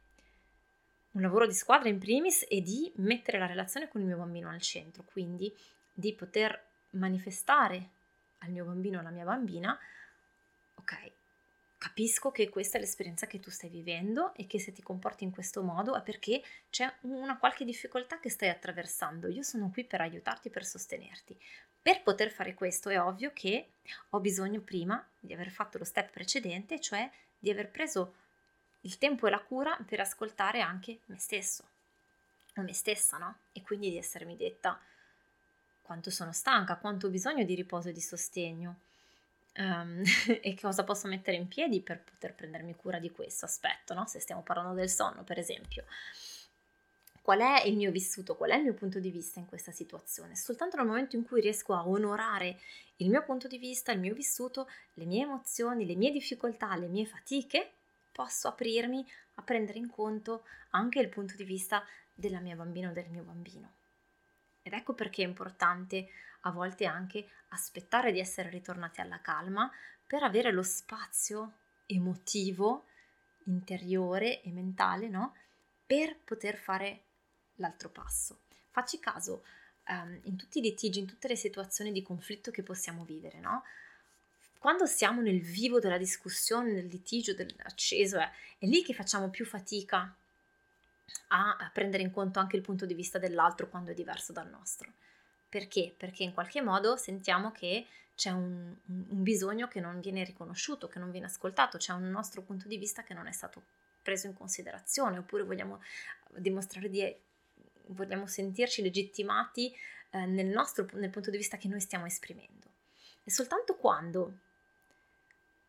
un 1.13 1.23
lavoro 1.23 1.47
di 1.47 1.55
squadra 1.55 1.89
in 1.89 1.99
primis 1.99 2.45
e 2.49 2.61
di 2.61 2.93
mettere 2.97 3.39
la 3.39 3.47
relazione 3.47 3.89
con 3.89 4.01
il 4.01 4.07
mio 4.07 4.17
bambino 4.17 4.51
al 4.51 4.61
centro, 4.61 5.05
quindi 5.05 5.53
di 5.93 6.13
poter 6.13 6.61
manifestare 6.91 7.91
al 8.45 8.51
mio 8.51 8.65
bambino 8.65 8.99
o 8.99 9.01
alla 9.01 9.11
mia 9.11 9.25
bambina, 9.25 9.79
ok, 10.77 11.13
capisco 11.79 12.31
che 12.31 12.49
questa 12.49 12.79
è 12.79 12.81
l'esperienza 12.81 13.27
che 13.27 13.41
tu 13.41 13.51
stai 13.51 13.69
vivendo 13.69 14.35
e 14.35 14.47
che 14.47 14.59
se 14.59 14.73
ti 14.73 14.83
comporti 14.83 15.25
in 15.25 15.31
questo 15.31 15.63
modo 15.63 15.95
è 15.95 16.03
perché 16.03 16.43
c'è 16.71 16.91
una 17.03 17.37
qualche 17.39 17.65
difficoltà 17.65 18.21
che 18.21 18.31
stai 18.31 18.49
attraversando. 18.49 19.29
Io 19.29 19.43
sono 19.43 19.71
qui 19.71 19.85
per 19.85 20.01
aiutarti, 20.01 20.49
per 20.49 20.65
sostenerti. 20.65 21.39
Per 21.83 22.03
poter 22.03 22.31
fare 22.31 22.55
questo 22.55 22.89
è 22.89 22.99
ovvio 22.99 23.33
che 23.35 23.73
ho 24.11 24.21
bisogno 24.21 24.61
prima 24.61 25.07
di 25.21 25.35
aver 25.35 25.51
fatto 25.51 25.77
lo 25.77 25.85
step 25.85 26.11
precedente, 26.11 26.81
cioè 26.81 27.11
di 27.39 27.51
aver 27.51 27.71
preso 27.71 28.15
il 28.81 28.97
tempo 28.97 29.27
e 29.27 29.31
la 29.31 29.41
cura 29.41 29.79
per 29.87 30.01
ascoltare 30.01 30.61
anche 30.61 31.01
me 31.07 31.19
stesso 31.19 31.65
o 32.57 32.63
me 32.63 32.73
stessa, 32.73 33.19
no? 33.19 33.41
E 33.53 33.63
quindi 33.63 33.91
di 33.91 33.99
essermi 33.99 34.37
detta 34.37 34.81
quanto 35.85 36.11
sono 36.11 36.33
stanca, 36.33 36.77
quanto 36.77 37.07
ho 37.07 37.11
bisogno 37.11 37.45
di 37.45 37.55
riposo 37.55 37.91
e 37.91 37.93
di 37.93 38.01
sostegno 38.01 38.77
um, 39.57 40.03
e 40.41 40.59
cosa 40.61 40.83
posso 40.83 41.07
mettere 41.07 41.37
in 41.37 41.47
piedi 41.47 41.81
per 41.81 42.03
poter 42.03 42.35
prendermi 42.35 42.75
cura 42.75 42.99
di 42.99 43.11
questo 43.11 43.45
aspetto, 43.45 43.95
no? 43.95 44.07
Se 44.07 44.19
stiamo 44.19 44.43
parlando 44.43 44.75
del 44.75 44.91
sonno, 44.91 45.23
per 45.23 45.39
esempio 45.39 45.85
qual 47.25 47.41
è 47.41 47.67
il 47.67 47.75
mio 47.75 47.91
vissuto, 47.91 48.37
qual 48.37 48.51
è 48.51 48.57
il 48.57 48.65
mio 48.65 48.75
punto 48.75 49.01
di 49.01 49.11
vista 49.11 49.39
in 49.39 49.47
questa 49.47 49.73
situazione. 49.73 50.37
Soltanto 50.37 50.77
nel 50.77 50.85
momento 50.85 51.17
in 51.17 51.25
cui 51.25 51.41
riesco 51.41 51.73
a 51.73 51.89
onorare 51.89 52.59
il 52.97 53.09
mio 53.09 53.23
punto 53.23 53.49
di 53.49 53.57
vista, 53.57 53.93
il 53.93 53.99
mio 53.99 54.13
vissuto, 54.13 54.69
le 54.93 55.07
mie 55.07 55.23
emozioni, 55.23 55.87
le 55.87 55.97
mie 55.97 56.11
difficoltà, 56.11 56.77
le 56.77 56.87
mie 56.87 57.07
fatiche, 57.07 57.71
posso 58.13 58.49
aprirmi 58.49 59.03
a 59.37 59.43
prendere 59.43 59.79
in 59.79 59.89
conto 59.89 60.43
anche 60.73 61.01
il 61.01 61.09
punto 61.09 61.35
di 61.35 61.45
vista 61.45 61.83
della 62.13 62.41
mia 62.41 62.57
bambina 62.57 62.91
o 62.91 62.93
del 62.93 63.09
mio 63.09 63.23
bambino. 63.23 63.84
Ed 64.67 64.73
ecco 64.73 64.95
perché 64.95 65.23
è 65.23 65.27
importante 65.27 66.09
a 66.41 66.51
volte 66.51 66.87
anche 66.87 67.29
aspettare 67.49 68.13
di 68.13 68.19
essere 68.19 68.49
ritornati 68.49 69.03
alla 69.03 69.21
calma 69.21 69.71
per 70.07 70.23
avere 70.23 70.53
lo 70.53 70.63
spazio 70.63 71.53
emotivo, 71.85 72.87
interiore 73.45 74.41
e 74.41 74.51
mentale, 74.53 75.09
no? 75.09 75.35
Per 75.85 76.17
poter 76.25 76.57
fare 76.57 77.03
l'altro 77.57 77.91
passo. 77.91 78.41
Facci 78.71 78.99
caso 79.01 79.45
um, 79.89 80.19
in 80.23 80.37
tutti 80.37 80.61
i 80.61 80.63
litigi, 80.63 80.99
in 80.99 81.07
tutte 81.07 81.29
le 81.29 81.37
situazioni 81.37 81.93
di 81.93 82.01
conflitto 82.01 82.51
che 82.51 82.63
possiamo 82.63 83.05
vivere, 83.05 83.41
no? 83.41 83.65
Quando 84.59 84.87
siamo 84.87 85.21
nel 85.21 85.43
vivo 85.43 85.79
della 85.79 85.99
discussione, 85.99 86.73
nel 86.73 86.87
litigio, 86.87 87.35
dell'acceso, 87.35 88.17
è, 88.17 88.31
è 88.57 88.65
lì 88.65 88.83
che 88.83 88.95
facciamo 88.95 89.29
più 89.29 89.45
fatica 89.45 90.17
a, 91.35 91.71
prendere 91.73 92.03
in 92.03 92.11
conto 92.11 92.39
anche 92.39 92.57
il 92.57 92.63
punto 92.63 92.87
di 92.87 92.95
vista 92.95 93.19
dell'altro 93.19 93.69
quando 93.69 93.91
è 93.91 93.95
diverso 93.95 94.33
dal 94.33 94.49
nostro. 94.49 94.93
Perché? 95.49 95.95
Perché 95.97 96.23
in 96.23 96.33
qualche 96.33 96.63
modo 96.63 96.97
sentiamo 96.97 97.53
che 97.53 97.87
c'è 98.15 98.31
un, 98.31 98.75
un, 98.87 99.23
bisogno 99.23 99.67
che 99.67 99.81
non 99.81 100.01
viene 100.01 100.25
riconosciuto, 100.25 100.89
che 100.89 100.99
non 100.99 101.11
viene 101.11 101.27
ascoltato, 101.27 101.79
c'è 101.79 101.93
un 101.93 102.09
nostro 102.11 102.43
punto 102.43 102.69
di 102.69 102.77
vista 102.77 103.03
che 103.03 103.15
non 103.15 103.27
è 103.27 103.33
stato 103.33 103.63
preso 104.03 104.27
in 104.27 104.35
considerazione, 104.35 105.19
oppure 105.19 105.43
vogliamo 105.43 105.81
dimostrare 106.37 106.89
di 106.89 107.17
vogliamo 107.89 108.27
sentirci 108.27 108.83
legittimati 108.83 109.75
eh, 110.11 110.27
nel 110.27 110.47
nostro 110.47 110.87
nel 110.93 111.11
punto 111.11 111.31
di 111.31 111.37
vista 111.37 111.57
che 111.57 111.69
noi 111.69 111.81
stiamo 111.81 112.07
esprimendo. 112.07 112.71
E 113.25 113.31
soltanto 113.31 113.77
quando 113.77 114.39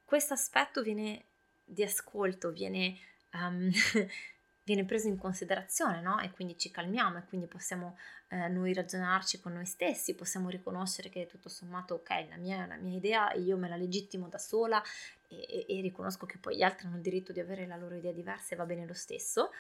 questo 0.06 0.34
aspetto 0.34 0.82
viene 0.82 1.26
di 1.64 1.84
ascolto, 1.84 2.52
viene, 2.52 2.98
um, 3.34 3.72
viene 4.66 4.84
preso 4.84 5.08
in 5.08 5.18
considerazione, 5.18 6.02
no? 6.02 6.20
E 6.20 6.32
quindi 6.32 6.58
ci 6.58 6.72
calmiamo 6.72 7.20
e 7.20 7.26
quindi 7.26 7.46
possiamo 7.46 7.98
eh, 8.30 8.48
noi 8.48 8.74
ragionarci 8.74 9.40
con 9.40 9.54
noi 9.54 9.66
stessi, 9.66 10.16
possiamo 10.16 10.50
riconoscere 10.50 11.10
che 11.10 11.28
tutto 11.28 11.50
sommato, 11.50 11.96
ok, 11.96 12.10
la 12.30 12.38
mia, 12.38 12.66
la 12.66 12.76
mia 12.76 12.98
idea, 12.98 13.32
io 13.34 13.58
me 13.58 13.70
la 13.70 13.76
legittimo 13.76 14.28
da 14.28 14.40
sola 14.40 14.82
e, 15.28 15.46
e, 15.48 15.66
e 15.70 15.82
riconosco 15.82 16.26
che 16.26 16.40
poi 16.40 16.58
gli 16.58 16.64
altri 16.64 16.88
hanno 16.88 16.96
il 16.96 17.04
diritto 17.04 17.32
di 17.32 17.40
avere 17.40 17.68
la 17.68 17.78
loro 17.78 17.96
idea 17.96 18.12
diversa 18.12 18.56
e 18.56 18.58
va 18.58 18.66
bene 18.66 18.88
lo 18.88 18.96
stesso 18.96 19.52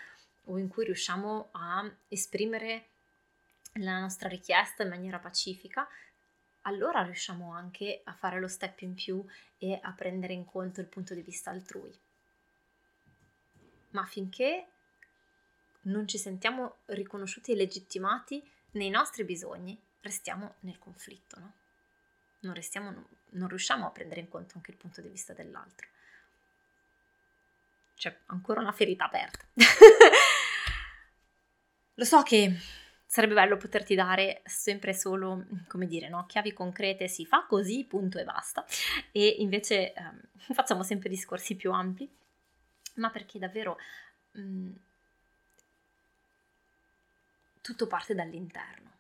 o 0.46 0.58
in 0.58 0.68
cui 0.68 0.86
riusciamo 0.86 1.50
a 1.52 1.90
esprimere 2.08 2.88
la 3.74 4.00
nostra 4.00 4.28
richiesta 4.28 4.84
in 4.84 4.90
maniera 4.90 5.20
pacifica, 5.20 5.88
allora 6.62 7.04
riusciamo 7.04 7.54
anche 7.54 8.02
a 8.04 8.14
fare 8.14 8.40
lo 8.40 8.48
step 8.48 8.82
in 8.82 8.96
più 8.96 9.24
e 9.58 9.78
a 9.80 9.92
prendere 9.92 10.34
in 10.34 10.46
conto 10.46 10.82
il 10.82 10.88
punto 10.88 11.14
di 11.14 11.22
vista 11.22 11.52
altrui. 11.52 11.94
Ma 13.92 14.06
finché 14.06 14.68
non 15.86 16.08
ci 16.08 16.18
sentiamo 16.18 16.78
riconosciuti 16.86 17.52
e 17.52 17.56
legittimati 17.56 18.44
nei 18.72 18.90
nostri 18.90 19.24
bisogni, 19.24 19.80
restiamo 20.02 20.56
nel 20.62 20.80
conflitto, 20.80 21.40
no? 21.40 21.54
Non, 22.42 22.54
restiamo, 22.54 23.08
non 23.32 23.48
riusciamo 23.48 23.88
a 23.88 23.92
prendere 23.92 24.20
in 24.22 24.30
conto 24.30 24.54
anche 24.56 24.72
il 24.72 24.78
punto 24.78 25.02
di 25.02 25.10
vista 25.10 25.34
dell'altro. 25.34 25.88
C'è 27.96 28.16
ancora 28.28 28.60
una 28.62 28.72
ferita 28.72 29.06
aperta. 29.06 29.46
Lo 31.96 32.04
so 32.04 32.22
che 32.24 32.54
sarebbe 33.06 33.34
bello 33.34 33.58
poterti 33.58 33.96
dare 33.96 34.42
sempre 34.44 34.94
solo, 34.94 35.46
come 35.68 35.88
dire, 35.88 36.10
no? 36.10 36.26
chiavi 36.26 36.52
concrete, 36.54 37.08
si 37.08 37.26
fa 37.26 37.46
così, 37.48 37.86
punto 37.86 38.20
e 38.20 38.26
basta. 38.26 38.66
E 39.12 39.38
invece 39.40 39.94
ehm, 39.94 40.22
facciamo 40.54 40.84
sempre 40.84 41.10
discorsi 41.10 41.56
più 41.56 41.72
ampi, 41.72 42.08
ma 42.96 43.10
perché 43.10 43.40
davvero 43.40 43.78
mh, 44.34 44.42
mm, 44.42 44.72
tutto 47.66 47.88
parte 47.88 48.14
dall'interno. 48.14 48.92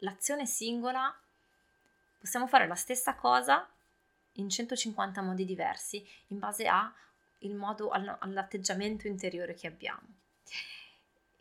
L'azione 0.00 0.44
singola, 0.44 1.10
possiamo 2.18 2.46
fare 2.46 2.66
la 2.66 2.74
stessa 2.74 3.14
cosa 3.14 3.66
in 4.32 4.50
150 4.50 5.22
modi 5.22 5.46
diversi 5.46 6.06
in 6.26 6.38
base 6.38 6.66
al 6.66 6.92
modo, 7.54 7.88
all'atteggiamento 7.88 9.06
interiore 9.06 9.54
che 9.54 9.68
abbiamo. 9.68 10.06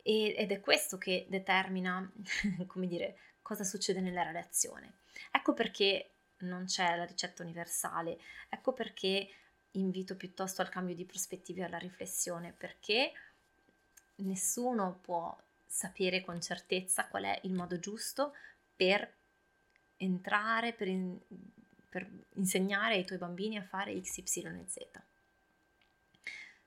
ed 0.02 0.50
è 0.50 0.62
questo 0.62 0.98
che 0.98 1.26
determina, 1.28 2.10
come 2.66 2.88
dire, 2.88 3.20
cosa 3.42 3.66
succede 3.66 4.00
nella 4.00 4.24
relazione. 4.24 5.00
Ecco 5.30 5.54
perché 5.54 6.12
non 6.38 6.64
c'è 6.64 6.96
la 6.96 7.04
ricetta 7.04 7.44
universale, 7.44 8.18
ecco 8.48 8.72
perché 8.72 9.28
invito 9.72 10.16
piuttosto 10.16 10.62
al 10.62 10.70
cambio 10.70 10.96
di 10.96 11.04
prospettive 11.04 11.60
e 11.60 11.66
alla 11.66 11.78
riflessione, 11.78 12.54
perché 12.54 13.12
nessuno 14.16 15.00
può 15.02 15.38
sapere 15.67 16.23
con 16.23 16.41
certezza 16.41 17.08
qual 17.08 17.25
è 17.25 17.39
il 17.43 17.53
modo 17.53 17.80
giusto 17.80 18.34
per 18.75 19.15
entrare, 19.97 20.73
per, 20.73 20.88
in, 20.88 21.19
per 21.89 22.08
insegnare 22.36 22.95
ai 22.95 23.06
tuoi 23.06 23.19
bambini 23.19 23.58
a 23.58 23.63
fare 23.63 23.99
X, 24.01 24.17
Y 24.17 24.45
e 24.45 24.65
Z. 24.67 24.77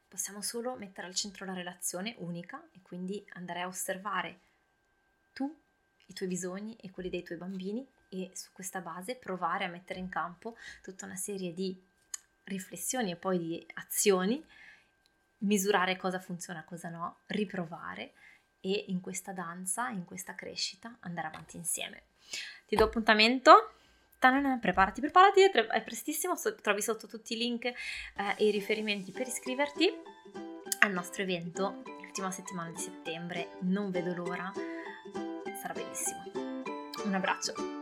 Possiamo 0.07 0.43
solo 0.43 0.77
mettere 0.77 1.07
al 1.07 1.15
centro 1.15 1.45
la 1.45 1.55
relazione 1.55 2.15
unica 2.19 2.63
e 2.73 2.81
quindi 2.83 3.25
andare 3.35 3.63
a 3.63 3.69
osservare 3.69 4.41
tu, 5.33 5.57
i 6.07 6.13
tuoi 6.13 6.29
bisogni 6.29 6.77
e 6.81 6.91
quelli 6.91 7.09
dei 7.09 7.23
tuoi 7.23 7.39
bambini 7.39 7.87
e 8.09 8.31
su 8.35 8.49
questa 8.53 8.81
base 8.81 9.15
provare 9.15 9.65
a 9.65 9.69
mettere 9.69 10.01
in 10.01 10.09
campo 10.09 10.57
tutta 10.83 11.07
una 11.07 11.15
serie 11.15 11.55
di 11.55 11.81
riflessioni 12.45 13.13
e 13.13 13.17
poi 13.17 13.39
di 13.39 13.67
azioni, 13.75 14.45
misurare 15.39 15.97
cosa 15.97 16.19
funziona, 16.19 16.65
cosa 16.65 16.89
no, 16.89 17.19
riprovare 17.27 18.13
e 18.61 18.85
in 18.89 19.01
questa 19.01 19.33
danza, 19.33 19.89
in 19.89 20.05
questa 20.05 20.35
crescita 20.35 20.97
andare 21.01 21.29
avanti 21.29 21.57
insieme. 21.57 22.03
Ti 22.67 22.77
do 22.77 22.85
appuntamento. 22.85 23.75
Ta-na-na, 24.19 24.59
preparati, 24.59 25.01
preparati, 25.01 25.41
è 25.41 25.83
prestissimo, 25.83 26.35
trovi 26.61 26.83
sotto 26.83 27.07
tutti 27.07 27.33
i 27.33 27.39
link 27.39 27.65
eh, 27.65 27.75
e 28.37 28.49
i 28.49 28.51
riferimenti 28.51 29.13
per 29.13 29.27
iscriverti 29.27 29.91
al 30.81 30.93
nostro 30.93 31.23
evento 31.23 31.83
l'ultima 32.03 32.31
settimana 32.31 32.71
di 32.71 32.79
settembre. 32.79 33.57
Non 33.61 33.91
vedo 33.91 34.13
l'ora, 34.13 34.53
sarà 35.59 35.73
bellissimo. 35.73 36.23
Un 37.05 37.15
abbraccio. 37.15 37.80